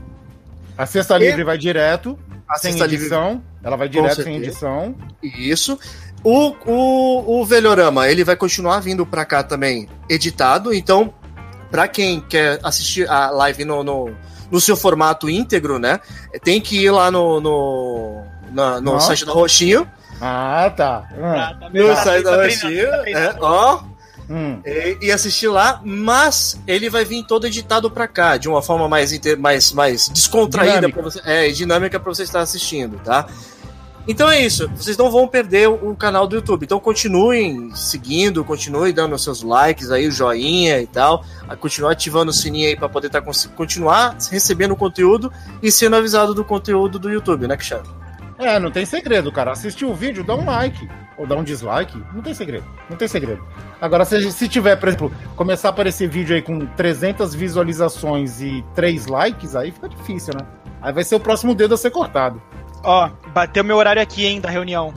A 0.76 0.86
sexta 0.86 1.16
E- 1.16 1.26
livre 1.26 1.44
vai 1.44 1.58
direto, 1.58 2.18
A 2.48 2.56
sem 2.56 2.72
Sexta 2.72 2.86
Livre- 2.86 3.06
edição. 3.06 3.42
Ela 3.62 3.76
vai 3.76 3.88
direto 3.88 4.22
sem 4.22 4.36
edição. 4.36 4.94
Isso. 5.22 5.78
O, 6.24 6.54
o, 6.66 7.40
o 7.40 7.44
Velhorama, 7.44 8.08
ele 8.08 8.22
vai 8.24 8.36
continuar 8.36 8.80
vindo 8.80 9.04
pra 9.04 9.24
cá 9.24 9.42
também 9.42 9.88
editado. 10.08 10.72
Então, 10.72 11.12
pra 11.70 11.88
quem 11.88 12.20
quer 12.20 12.60
assistir 12.62 13.08
a 13.10 13.30
live 13.30 13.64
no, 13.64 13.82
no, 13.82 14.10
no 14.50 14.60
seu 14.60 14.76
formato 14.76 15.28
íntegro, 15.28 15.78
né? 15.78 15.98
Tem 16.44 16.60
que 16.60 16.76
ir 16.84 16.90
lá 16.90 17.10
no, 17.10 17.40
no, 17.40 18.22
na- 18.52 18.80
no 18.80 18.92
Nossa. 18.92 19.08
site 19.08 19.24
da 19.26 19.32
Roxinho. 19.32 19.88
Ah, 20.20 20.72
tá. 20.76 21.08
Hum, 21.12 21.20
Tá, 21.34 21.54
tá 21.60 21.66
No 21.66 21.70
bem, 21.72 21.96
site 21.96 22.22
tá 22.22 22.30
da 22.36 22.44
Roxinho. 22.44 22.90
tá 22.90 22.98
treinando. 22.98 23.26
é, 23.26 23.38
ó. 23.40 23.80
hum. 24.30 24.60
E, 24.64 24.98
e 25.02 25.10
assistir 25.10 25.48
lá, 25.48 25.80
mas 25.84 26.56
ele 26.68 26.88
vai 26.88 27.04
vir 27.04 27.24
todo 27.24 27.48
editado 27.48 27.90
pra 27.90 28.06
cá, 28.06 28.36
de 28.36 28.48
uma 28.48 28.62
forma 28.62 28.88
mais, 28.88 29.12
inte- 29.12 29.34
mais, 29.34 29.72
mais 29.72 30.08
descontraída 30.08 30.74
Dinâmica. 30.76 31.00
para 31.02 31.10
você, 31.10 31.20
é, 31.24 31.48
e 31.48 31.52
dinâmica 31.52 31.98
pra 31.98 32.14
você 32.14 32.22
estar 32.22 32.40
assistindo, 32.40 33.00
tá? 33.02 33.26
Então 34.06 34.28
é 34.28 34.40
isso, 34.40 34.68
vocês 34.74 34.96
não 34.96 35.10
vão 35.10 35.28
perder 35.28 35.68
o, 35.68 35.94
canal 35.94 36.26
do 36.26 36.34
YouTube. 36.34 36.64
Então 36.64 36.80
continuem 36.80 37.74
seguindo, 37.74 38.44
continuem 38.44 38.92
dando 38.92 39.16
seus 39.16 39.42
likes 39.42 39.90
aí, 39.90 40.08
o 40.08 40.10
joinha 40.10 40.80
e 40.80 40.86
tal, 40.86 41.24
continuar 41.60 41.92
ativando 41.92 42.30
o 42.30 42.34
sininho 42.34 42.68
aí 42.68 42.76
pra 42.76 42.88
poder 42.88 43.10
tá, 43.10 43.22
continuar 43.54 44.16
recebendo 44.30 44.72
o 44.72 44.76
conteúdo 44.76 45.32
e 45.62 45.70
sendo 45.70 45.96
avisado 45.96 46.34
do 46.34 46.44
conteúdo 46.44 46.98
do 46.98 47.10
YouTube, 47.10 47.46
né, 47.46 47.56
Cristiano? 47.56 48.02
É, 48.38 48.58
não 48.58 48.72
tem 48.72 48.84
segredo, 48.84 49.30
cara. 49.30 49.52
Assistiu 49.52 49.90
o 49.90 49.94
vídeo, 49.94 50.24
dá 50.24 50.34
um 50.34 50.44
like. 50.44 50.88
Ou 51.16 51.26
dá 51.26 51.36
um 51.36 51.44
dislike. 51.44 52.02
Não 52.12 52.22
tem 52.22 52.34
segredo. 52.34 52.64
Não 52.90 52.96
tem 52.96 53.06
segredo. 53.06 53.44
Agora, 53.80 54.04
se, 54.04 54.32
se 54.32 54.48
tiver, 54.48 54.74
por 54.76 54.88
exemplo, 54.88 55.12
começar 55.36 55.68
a 55.68 55.70
aparecer 55.70 56.08
vídeo 56.08 56.34
aí 56.34 56.42
com 56.42 56.66
300 56.66 57.34
visualizações 57.34 58.40
e 58.40 58.64
3 58.74 59.06
likes, 59.06 59.54
aí 59.54 59.70
fica 59.70 59.88
difícil, 59.88 60.34
né? 60.34 60.44
Aí 60.80 60.92
vai 60.92 61.04
ser 61.04 61.14
o 61.14 61.20
próximo 61.20 61.54
dedo 61.54 61.74
a 61.74 61.76
ser 61.76 61.90
cortado. 61.90 62.42
Ó, 62.82 63.10
bateu 63.28 63.62
meu 63.64 63.76
horário 63.76 64.02
aqui, 64.02 64.26
hein, 64.26 64.40
da 64.40 64.50
reunião. 64.50 64.92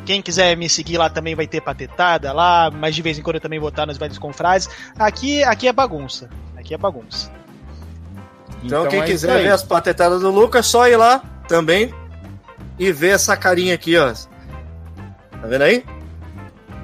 Quem 0.06 0.22
quiser 0.22 0.58
me 0.58 0.68
seguir 0.68 0.98
lá 0.98 1.10
também 1.10 1.36
vai 1.36 1.48
ter 1.48 1.62
patetada 1.62 2.34
lá, 2.34 2.72
mas 2.72 2.96
de 2.96 3.02
vez 3.02 3.20
em 3.20 3.22
quando 3.22 3.36
eu 3.36 3.42
também 3.42 3.60
vou 3.60 3.70
estar 3.70 3.86
nos 3.86 3.98
velhos 3.98 4.18
confrades. 4.18 4.68
Aqui, 4.98 5.44
aqui 5.44 5.68
é 5.68 5.74
bagunça. 5.74 6.30
Aqui 6.58 6.74
é 6.74 6.78
bagunça. 6.78 7.32
Então, 8.64 8.88
quem 8.88 9.02
é 9.02 9.06
quiser 9.06 9.42
ver 9.42 9.52
as 9.52 9.64
patetadas 9.64 10.22
do 10.22 10.30
Lucas, 10.30 10.68
só 10.68 10.88
ir 10.88 10.96
lá 10.96 11.22
também 11.48 11.94
e 12.78 12.92
ver 12.92 13.10
essa 13.10 13.36
carinha 13.36 13.76
aqui, 13.76 13.98
ó. 13.98 14.12
Tá 14.12 15.48
vendo 15.48 15.64
aí? 15.64 15.84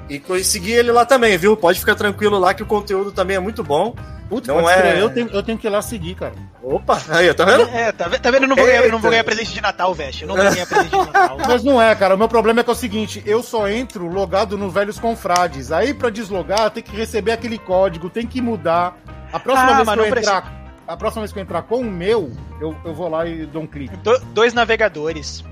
E 0.08 0.44
seguir 0.44 0.72
ele 0.72 0.90
lá 0.90 1.04
também, 1.04 1.36
viu? 1.36 1.56
Pode 1.56 1.78
ficar 1.78 1.94
tranquilo 1.94 2.38
lá 2.38 2.54
que 2.54 2.62
o 2.62 2.66
conteúdo 2.66 3.12
também 3.12 3.36
é 3.36 3.40
muito 3.40 3.62
bom. 3.62 3.94
Putz, 4.28 4.48
não 4.48 4.60
pode 4.60 4.70
é- 4.70 4.80
crer, 4.80 4.98
eu, 4.98 5.10
tenho, 5.10 5.28
eu 5.28 5.42
tenho 5.42 5.58
que 5.58 5.66
ir 5.66 5.70
lá 5.70 5.82
seguir, 5.82 6.14
cara. 6.14 6.34
Opa, 6.62 7.00
aí, 7.10 7.32
tá 7.34 7.44
vendo? 7.44 7.62
É, 7.68 7.92
tá, 7.92 8.08
tá 8.10 8.30
vendo? 8.32 8.42
Eu 8.42 8.48
não 8.48 8.56
vou, 8.56 8.66
ganhar, 8.66 8.88
não 8.88 8.98
vou 8.98 9.10
ganhar 9.10 9.22
presente 9.22 9.52
de 9.52 9.60
Natal, 9.60 9.94
Veste. 9.94 10.22
Eu 10.22 10.28
não 10.28 10.34
vou 10.36 10.44
ganhar 10.50 10.66
presente 10.68 10.90
de 10.90 10.96
Natal. 10.96 11.38
Mas 11.46 11.62
não 11.62 11.80
é, 11.80 11.94
cara. 11.94 12.14
O 12.16 12.18
meu 12.18 12.28
problema 12.28 12.60
é 12.60 12.64
que 12.64 12.70
é 12.70 12.72
o 12.72 12.76
seguinte: 12.76 13.22
eu 13.24 13.42
só 13.42 13.68
entro 13.68 14.08
logado 14.08 14.58
no 14.58 14.68
Velhos 14.68 14.98
Confrades. 14.98 15.70
Aí, 15.70 15.94
pra 15.94 16.10
deslogar, 16.10 16.70
tem 16.70 16.82
que 16.82 16.94
receber 16.96 17.30
aquele 17.32 17.58
código, 17.58 18.10
tem 18.10 18.26
que 18.26 18.40
mudar. 18.40 18.96
A 19.32 19.38
próxima 19.38 19.70
Ah, 19.70 19.76
vez 19.76 19.88
que 19.88 19.98
eu 20.00 20.06
entrar. 20.06 20.58
A 20.88 20.96
próxima 20.96 21.22
vez 21.22 21.32
que 21.32 21.38
eu 21.38 21.42
entrar 21.42 21.62
com 21.62 21.80
o 21.80 21.84
meu, 21.84 22.32
eu, 22.60 22.74
eu 22.84 22.94
vou 22.94 23.08
lá 23.08 23.26
e 23.26 23.46
dou 23.46 23.62
um 23.62 23.66
clique. 23.66 23.96
Do- 23.98 24.18
dois 24.32 24.52
navegadores. 24.54 25.44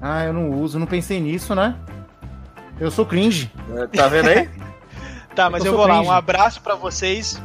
Ah, 0.00 0.24
eu 0.24 0.32
não 0.34 0.50
uso, 0.50 0.78
não 0.78 0.86
pensei 0.86 1.18
nisso, 1.18 1.54
né? 1.54 1.74
Eu 2.78 2.90
sou 2.90 3.06
cringe. 3.06 3.50
Tá 3.96 4.06
vendo 4.08 4.28
aí? 4.28 4.48
Tá, 5.34 5.50
mas 5.50 5.64
Eu 5.64 5.72
eu, 5.72 5.76
vou 5.78 5.86
lá. 5.88 5.94
cringe. 5.96 6.08
Um 6.08 6.12
abraço 6.12 6.60
pra 6.60 6.76
vocês. 6.76 7.42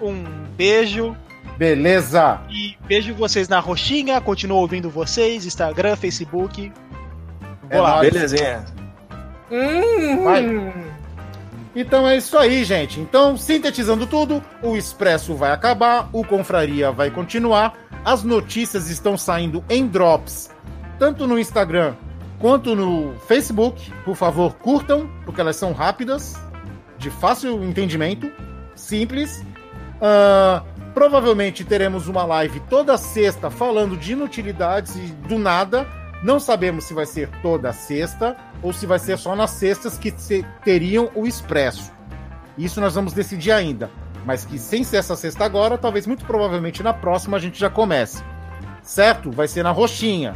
Um 0.00 0.24
beijo. 0.56 1.16
Beleza. 1.62 2.40
E 2.50 2.76
vejo 2.88 3.14
vocês 3.14 3.48
na 3.48 3.60
roxinha. 3.60 4.20
Continuo 4.20 4.58
ouvindo 4.58 4.90
vocês. 4.90 5.46
Instagram, 5.46 5.94
Facebook. 5.94 6.72
Vou 7.70 7.86
É. 7.86 8.00
Belezinha. 8.00 8.64
Vai. 10.24 10.74
Então 11.76 12.08
é 12.08 12.16
isso 12.16 12.36
aí, 12.36 12.64
gente. 12.64 12.98
Então, 12.98 13.36
sintetizando 13.36 14.08
tudo, 14.08 14.42
o 14.60 14.76
Expresso 14.76 15.36
vai 15.36 15.52
acabar, 15.52 16.08
o 16.12 16.24
Confraria 16.24 16.90
vai 16.90 17.12
continuar, 17.12 17.74
as 18.04 18.24
notícias 18.24 18.90
estão 18.90 19.16
saindo 19.16 19.64
em 19.70 19.86
drops, 19.86 20.50
tanto 20.98 21.28
no 21.28 21.38
Instagram 21.38 21.94
quanto 22.40 22.74
no 22.74 23.14
Facebook. 23.28 23.92
Por 24.04 24.16
favor, 24.16 24.54
curtam, 24.54 25.08
porque 25.24 25.40
elas 25.40 25.54
são 25.54 25.72
rápidas, 25.72 26.34
de 26.98 27.08
fácil 27.08 27.62
entendimento, 27.62 28.28
simples. 28.74 29.44
Uh, 30.02 30.71
provavelmente 30.94 31.64
teremos 31.64 32.08
uma 32.08 32.24
live 32.24 32.60
toda 32.60 32.96
sexta 32.96 33.50
falando 33.50 33.96
de 33.96 34.12
inutilidades 34.12 34.96
e 34.96 35.00
do 35.28 35.38
nada. 35.38 35.86
Não 36.22 36.38
sabemos 36.38 36.84
se 36.84 36.94
vai 36.94 37.06
ser 37.06 37.28
toda 37.42 37.72
sexta 37.72 38.36
ou 38.62 38.72
se 38.72 38.86
vai 38.86 38.98
ser 38.98 39.18
só 39.18 39.34
nas 39.34 39.50
sextas 39.50 39.98
que 39.98 40.12
teriam 40.64 41.10
o 41.14 41.26
expresso. 41.26 41.90
Isso 42.56 42.80
nós 42.80 42.94
vamos 42.94 43.12
decidir 43.12 43.52
ainda. 43.52 43.90
Mas 44.24 44.44
que 44.44 44.58
sem 44.58 44.84
ser 44.84 44.98
essa 44.98 45.16
sexta 45.16 45.44
agora, 45.44 45.76
talvez 45.76 46.06
muito 46.06 46.24
provavelmente 46.24 46.82
na 46.82 46.92
próxima 46.92 47.36
a 47.36 47.40
gente 47.40 47.58
já 47.58 47.68
comece. 47.68 48.22
Certo? 48.82 49.30
Vai 49.30 49.48
ser 49.48 49.62
na 49.62 49.70
roxinha. 49.70 50.34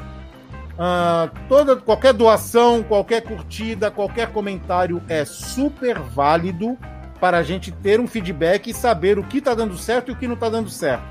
Uh, 0.77 1.31
toda, 1.49 1.77
qualquer 1.77 2.13
doação, 2.13 2.83
qualquer 2.83 3.23
curtida, 3.23 3.91
qualquer 3.91 4.33
comentário 4.33 5.03
é 5.09 5.25
super 5.25 5.99
válido 5.99 6.77
para 7.21 7.39
a 7.39 7.43
gente 7.43 7.71
ter 7.71 8.01
um 8.01 8.07
feedback 8.07 8.71
e 8.71 8.75
saber 8.75 9.19
o 9.19 9.25
que 9.25 9.39
está 9.39 9.55
dando 9.55 9.77
certo 9.77 10.11
e 10.11 10.13
o 10.13 10.17
que 10.17 10.27
não 10.27 10.35
está 10.35 10.49
dando 10.49 10.71
certo. 10.71 11.05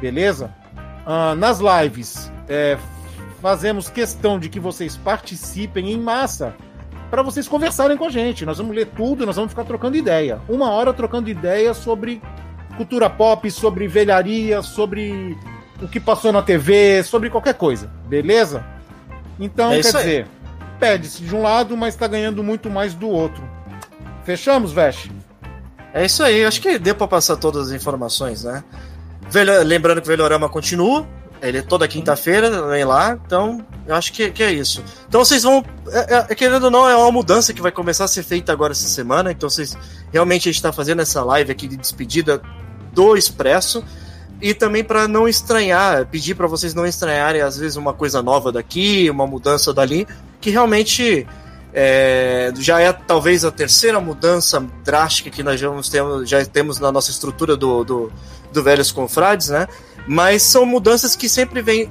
Beleza? 0.00 0.54
Uh, 1.06 1.34
nas 1.34 1.60
lives, 1.60 2.30
é, 2.48 2.78
fazemos 3.40 3.88
questão 3.88 4.38
de 4.38 4.48
que 4.48 4.60
vocês 4.60 4.96
participem 4.96 5.92
em 5.92 5.98
massa 5.98 6.54
para 7.10 7.22
vocês 7.22 7.48
conversarem 7.48 7.96
com 7.96 8.04
a 8.04 8.10
gente. 8.10 8.46
Nós 8.46 8.58
vamos 8.58 8.74
ler 8.74 8.86
tudo, 8.86 9.26
nós 9.26 9.36
vamos 9.36 9.50
ficar 9.50 9.64
trocando 9.64 9.96
ideia. 9.96 10.40
Uma 10.48 10.70
hora 10.70 10.92
trocando 10.92 11.28
ideia 11.28 11.74
sobre 11.74 12.22
cultura 12.76 13.10
pop, 13.10 13.50
sobre 13.50 13.88
velharia, 13.88 14.62
sobre 14.62 15.36
o 15.82 15.88
que 15.88 15.98
passou 15.98 16.32
na 16.32 16.42
TV, 16.42 17.02
sobre 17.02 17.28
qualquer 17.28 17.54
coisa. 17.54 17.90
Beleza? 18.06 18.64
Então, 19.38 19.72
é 19.72 19.80
quer 19.80 19.92
dizer, 19.92 20.26
pede-se 20.78 21.22
de 21.22 21.34
um 21.34 21.42
lado, 21.42 21.76
mas 21.76 21.94
está 21.94 22.06
ganhando 22.06 22.44
muito 22.44 22.70
mais 22.70 22.94
do 22.94 23.08
outro. 23.08 23.42
Fechamos, 24.24 24.72
Veste? 24.72 25.10
É 25.92 26.04
isso 26.04 26.22
aí, 26.22 26.44
acho 26.44 26.60
que 26.60 26.78
deu 26.78 26.94
para 26.94 27.08
passar 27.08 27.36
todas 27.36 27.68
as 27.68 27.72
informações, 27.72 28.44
né? 28.44 28.62
Velho, 29.28 29.62
lembrando 29.62 30.00
que 30.00 30.06
o 30.06 30.10
Velhorama 30.10 30.48
continua, 30.48 31.06
ele 31.42 31.58
é 31.58 31.62
toda 31.62 31.88
quinta-feira, 31.88 32.68
vem 32.68 32.84
lá, 32.84 33.18
então 33.24 33.64
eu 33.86 33.94
acho 33.94 34.12
que, 34.12 34.30
que 34.30 34.42
é 34.42 34.52
isso. 34.52 34.84
Então 35.08 35.24
vocês 35.24 35.42
vão. 35.42 35.64
É, 35.88 36.14
é, 36.14 36.26
é, 36.28 36.34
querendo 36.34 36.64
ou 36.64 36.70
não, 36.70 36.88
é 36.88 36.94
uma 36.94 37.10
mudança 37.10 37.52
que 37.52 37.62
vai 37.62 37.72
começar 37.72 38.04
a 38.04 38.08
ser 38.08 38.22
feita 38.22 38.52
agora 38.52 38.72
essa 38.72 38.88
semana. 38.88 39.32
Então 39.32 39.48
vocês. 39.48 39.76
Realmente 40.12 40.48
a 40.48 40.52
gente 40.52 40.56
está 40.56 40.72
fazendo 40.72 41.00
essa 41.00 41.22
live 41.24 41.50
aqui 41.50 41.66
de 41.66 41.76
despedida 41.76 42.42
do 42.92 43.16
Expresso. 43.16 43.82
E 44.42 44.54
também 44.54 44.82
para 44.82 45.06
não 45.06 45.28
estranhar, 45.28 46.06
pedir 46.06 46.34
para 46.34 46.46
vocês 46.46 46.72
não 46.72 46.86
estranharem, 46.86 47.42
às 47.42 47.58
vezes, 47.58 47.76
uma 47.76 47.92
coisa 47.92 48.22
nova 48.22 48.50
daqui, 48.50 49.10
uma 49.10 49.26
mudança 49.26 49.72
dali, 49.72 50.08
que 50.40 50.48
realmente 50.48 51.26
é, 51.72 52.52
já 52.58 52.80
é 52.80 52.92
talvez 52.92 53.44
a 53.44 53.50
terceira 53.50 54.00
mudança 54.00 54.60
drástica 54.84 55.30
que 55.30 55.42
nós 55.42 55.60
já 55.60 55.68
temos, 55.90 56.28
já 56.28 56.44
temos 56.44 56.78
na 56.78 56.90
nossa 56.90 57.10
estrutura 57.10 57.56
do, 57.56 57.84
do, 57.84 58.12
do 58.52 58.62
Velhos 58.62 58.90
Confrades, 58.90 59.48
né? 59.48 59.68
Mas 60.06 60.42
são 60.42 60.66
mudanças 60.66 61.14
que 61.14 61.28
sempre 61.28 61.62
vêm 61.62 61.90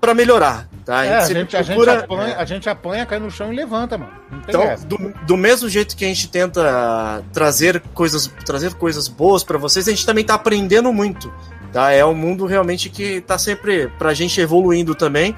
para 0.00 0.14
melhorar. 0.14 0.68
Tá? 0.84 0.98
A, 0.98 1.06
é, 1.06 1.26
gente, 1.26 1.56
a, 1.56 1.62
gente, 1.62 1.76
procura, 1.76 1.92
a, 1.92 1.94
gente 1.94 2.04
apanha, 2.04 2.34
é. 2.34 2.36
a 2.36 2.44
gente 2.44 2.68
apanha, 2.68 3.06
cai 3.06 3.18
no 3.20 3.30
chão 3.30 3.52
e 3.52 3.56
levanta, 3.56 3.96
mano. 3.96 4.12
então, 4.48 4.74
do, 4.84 5.14
do, 5.24 5.36
mesmo 5.36 5.68
jeito 5.68 5.96
que 5.96 6.04
a 6.04 6.08
gente 6.08 6.28
tenta 6.28 7.22
trazer 7.32 7.80
coisas, 7.94 8.26
trazer 8.44 8.74
coisas 8.74 9.06
boas 9.06 9.44
para 9.44 9.58
vocês, 9.58 9.86
a 9.86 9.92
gente 9.92 10.04
também 10.04 10.24
tá 10.24 10.34
aprendendo 10.34 10.92
muito. 10.92 11.32
Tá? 11.72 11.92
É 11.92 12.04
um 12.04 12.14
mundo 12.14 12.46
realmente 12.46 12.90
que 12.90 13.20
tá 13.20 13.38
sempre 13.38 13.88
pra 13.96 14.12
gente 14.12 14.40
evoluindo 14.40 14.92
também. 14.94 15.36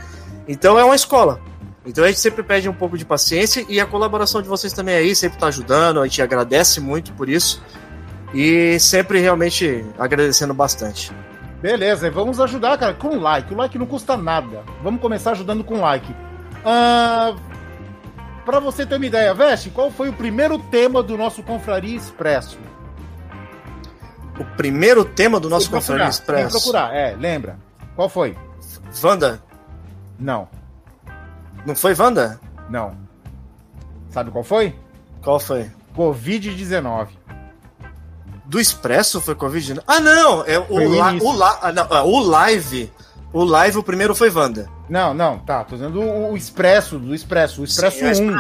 Então 0.49 0.79
é 0.79 0.85
uma 0.85 0.97
escola. 0.97 1.41
Então 1.87 2.03
a 2.05 2.09
gente 2.09 2.21
sempre 2.21 2.43
pede 2.43 2.69
um 2.69 2.73
pouco 2.73 2.97
de 2.97 3.05
paciência 3.05 3.65
e 3.69 3.79
a 3.79 3.87
colaboração 3.87 4.41
de 4.41 4.49
vocês 4.49 4.73
também 4.73 4.95
aí 4.95 5.15
sempre 5.15 5.39
tá 5.39 5.49
ajudando. 5.49 6.01
A 6.01 6.07
gente 6.07 6.23
agradece 6.23 6.81
muito 6.81 7.13
por 7.13 7.29
isso. 7.29 7.63
E 8.33 8.79
sempre 8.81 9.21
realmente 9.21 9.85
agradecendo 9.99 10.55
bastante. 10.55 11.13
Beleza, 11.61 12.11
vamos 12.11 12.41
ajudar, 12.41 12.77
cara, 12.77 12.95
com 12.95 13.19
like. 13.19 13.55
O 13.55 13.57
like 13.57 13.79
não 13.79 13.87
custa 13.87 14.17
nada. 14.17 14.65
Vamos 14.83 15.01
começar 15.01 15.33
ajudando 15.33 15.63
com 15.63 15.81
like. 15.81 16.11
Uh, 16.13 17.39
para 18.45 18.59
você 18.61 18.85
ter 18.85 18.97
uma 18.97 19.07
ideia, 19.07 19.33
Veste, 19.33 19.71
qual 19.71 19.91
foi 19.91 20.09
o 20.09 20.13
primeiro 20.13 20.59
tema 20.59 21.03
do 21.03 21.17
nosso 21.17 21.43
Confraria 21.43 21.97
Expresso? 21.97 22.59
O 24.39 24.45
primeiro 24.57 25.05
tema 25.05 25.39
do 25.39 25.49
nosso 25.49 25.71
Confraria 25.71 26.09
Expresso? 26.09 26.51
Vem 26.51 26.51
procurar, 26.51 26.95
é, 26.95 27.15
lembra. 27.15 27.59
Qual 27.95 28.09
foi? 28.09 28.37
Wanda? 29.03 29.43
Não. 30.19 30.49
Não 31.67 31.75
foi 31.75 31.95
Wanda? 31.95 32.41
Não. 32.69 32.97
Sabe 34.11 34.31
qual 34.31 34.45
foi? 34.45 34.75
Qual 35.23 35.41
foi? 35.41 35.71
Covid-19 35.97 37.09
do 38.45 38.61
Expresso 38.61 39.21
foi 39.21 39.35
Covid? 39.35 39.81
Ah, 39.87 40.01
não! 40.01 40.45
É 40.47 40.59
o, 40.59 40.97
la, 40.97 41.13
o, 41.13 41.33
la, 41.33 41.59
ah, 41.63 41.73
não, 41.73 41.87
ah, 41.91 42.05
o 42.05 42.21
live. 42.21 42.93
O 43.33 43.43
live, 43.43 43.79
o 43.79 43.83
primeiro 43.83 44.15
foi 44.15 44.31
Wanda. 44.31 44.69
Não, 44.89 45.13
não, 45.13 45.39
tá. 45.39 45.65
Tô 45.65 45.75
dizendo 45.75 46.01
o, 46.01 46.33
o 46.33 46.37
Expresso, 46.37 46.99
do 46.99 47.15
Expresso. 47.15 47.63
O 47.63 47.65
Expresso 47.65 48.15
sim, 48.15 48.31
1. 48.31 48.37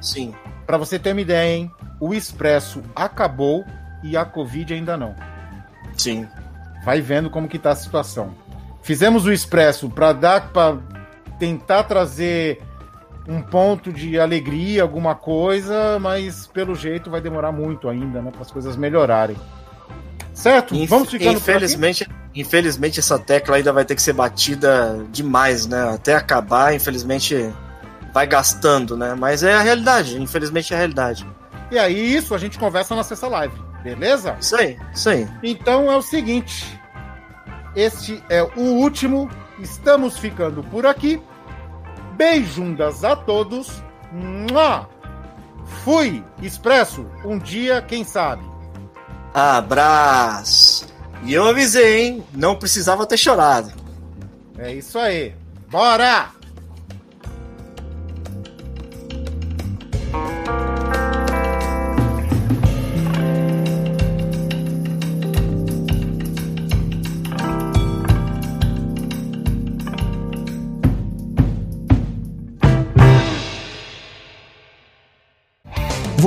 sim. 0.00 0.34
Pra 0.66 0.76
você 0.76 0.98
ter 0.98 1.12
uma 1.12 1.20
ideia, 1.20 1.56
hein? 1.56 1.70
O 2.00 2.12
Expresso 2.12 2.82
acabou 2.96 3.64
e 4.02 4.16
a 4.16 4.24
Covid 4.24 4.74
ainda 4.74 4.96
não. 4.96 5.14
Sim. 5.96 6.26
Vai 6.84 7.00
vendo 7.00 7.30
como 7.30 7.46
que 7.46 7.58
tá 7.58 7.70
a 7.70 7.76
situação. 7.76 8.34
Fizemos 8.82 9.26
o 9.26 9.32
Expresso 9.32 9.88
para 9.88 10.12
dar 10.12 10.48
para 10.48 10.76
tentar 11.38 11.84
trazer 11.84 12.62
um 13.26 13.40
ponto 13.40 13.92
de 13.92 14.18
alegria, 14.18 14.82
alguma 14.82 15.14
coisa, 15.14 15.98
mas 16.00 16.46
pelo 16.46 16.74
jeito 16.74 17.10
vai 17.10 17.20
demorar 17.20 17.52
muito 17.52 17.88
ainda, 17.88 18.20
né, 18.20 18.30
para 18.30 18.42
as 18.42 18.50
coisas 18.50 18.76
melhorarem. 18.76 19.36
Certo? 20.34 20.74
Inf 20.74 20.88
Vamos 20.88 21.10
ficando 21.10 21.36
infelizmente, 21.36 22.08
infelizmente 22.34 22.98
essa 22.98 23.18
tecla 23.18 23.56
ainda 23.56 23.72
vai 23.72 23.84
ter 23.84 23.94
que 23.94 24.02
ser 24.02 24.14
batida 24.14 25.04
demais, 25.10 25.66
né? 25.66 25.94
Até 25.94 26.14
acabar, 26.14 26.74
infelizmente 26.74 27.52
vai 28.12 28.26
gastando, 28.26 28.96
né? 28.96 29.14
Mas 29.14 29.42
é 29.42 29.54
a 29.54 29.60
realidade, 29.60 30.20
infelizmente 30.20 30.72
é 30.72 30.76
a 30.76 30.78
realidade. 30.78 31.26
E 31.70 31.78
aí 31.78 32.16
isso 32.16 32.34
a 32.34 32.38
gente 32.38 32.58
conversa 32.58 32.94
na 32.94 33.02
sexta 33.02 33.28
live, 33.28 33.54
beleza? 33.82 34.36
Isso 34.40 34.56
aí, 34.56 34.78
isso 34.92 35.08
aí. 35.08 35.28
Então 35.42 35.90
é 35.90 35.96
o 35.96 36.02
seguinte, 36.02 36.78
este 37.76 38.22
é 38.28 38.42
o 38.42 38.60
último, 38.60 39.30
estamos 39.58 40.18
ficando 40.18 40.62
por 40.64 40.86
aqui. 40.86 41.20
Beijundas 42.16 43.04
a 43.04 43.16
todos. 43.16 43.82
Mua! 44.12 44.88
Fui, 45.84 46.22
expresso. 46.40 47.06
Um 47.24 47.38
dia, 47.38 47.80
quem 47.82 48.04
sabe. 48.04 48.42
Abraço. 49.32 50.86
E 51.24 51.32
eu 51.32 51.46
avisei, 51.46 52.02
hein? 52.02 52.24
Não 52.32 52.56
precisava 52.56 53.06
ter 53.06 53.16
chorado. 53.16 53.72
É 54.58 54.72
isso 54.74 54.98
aí. 54.98 55.34
Bora! 55.70 56.30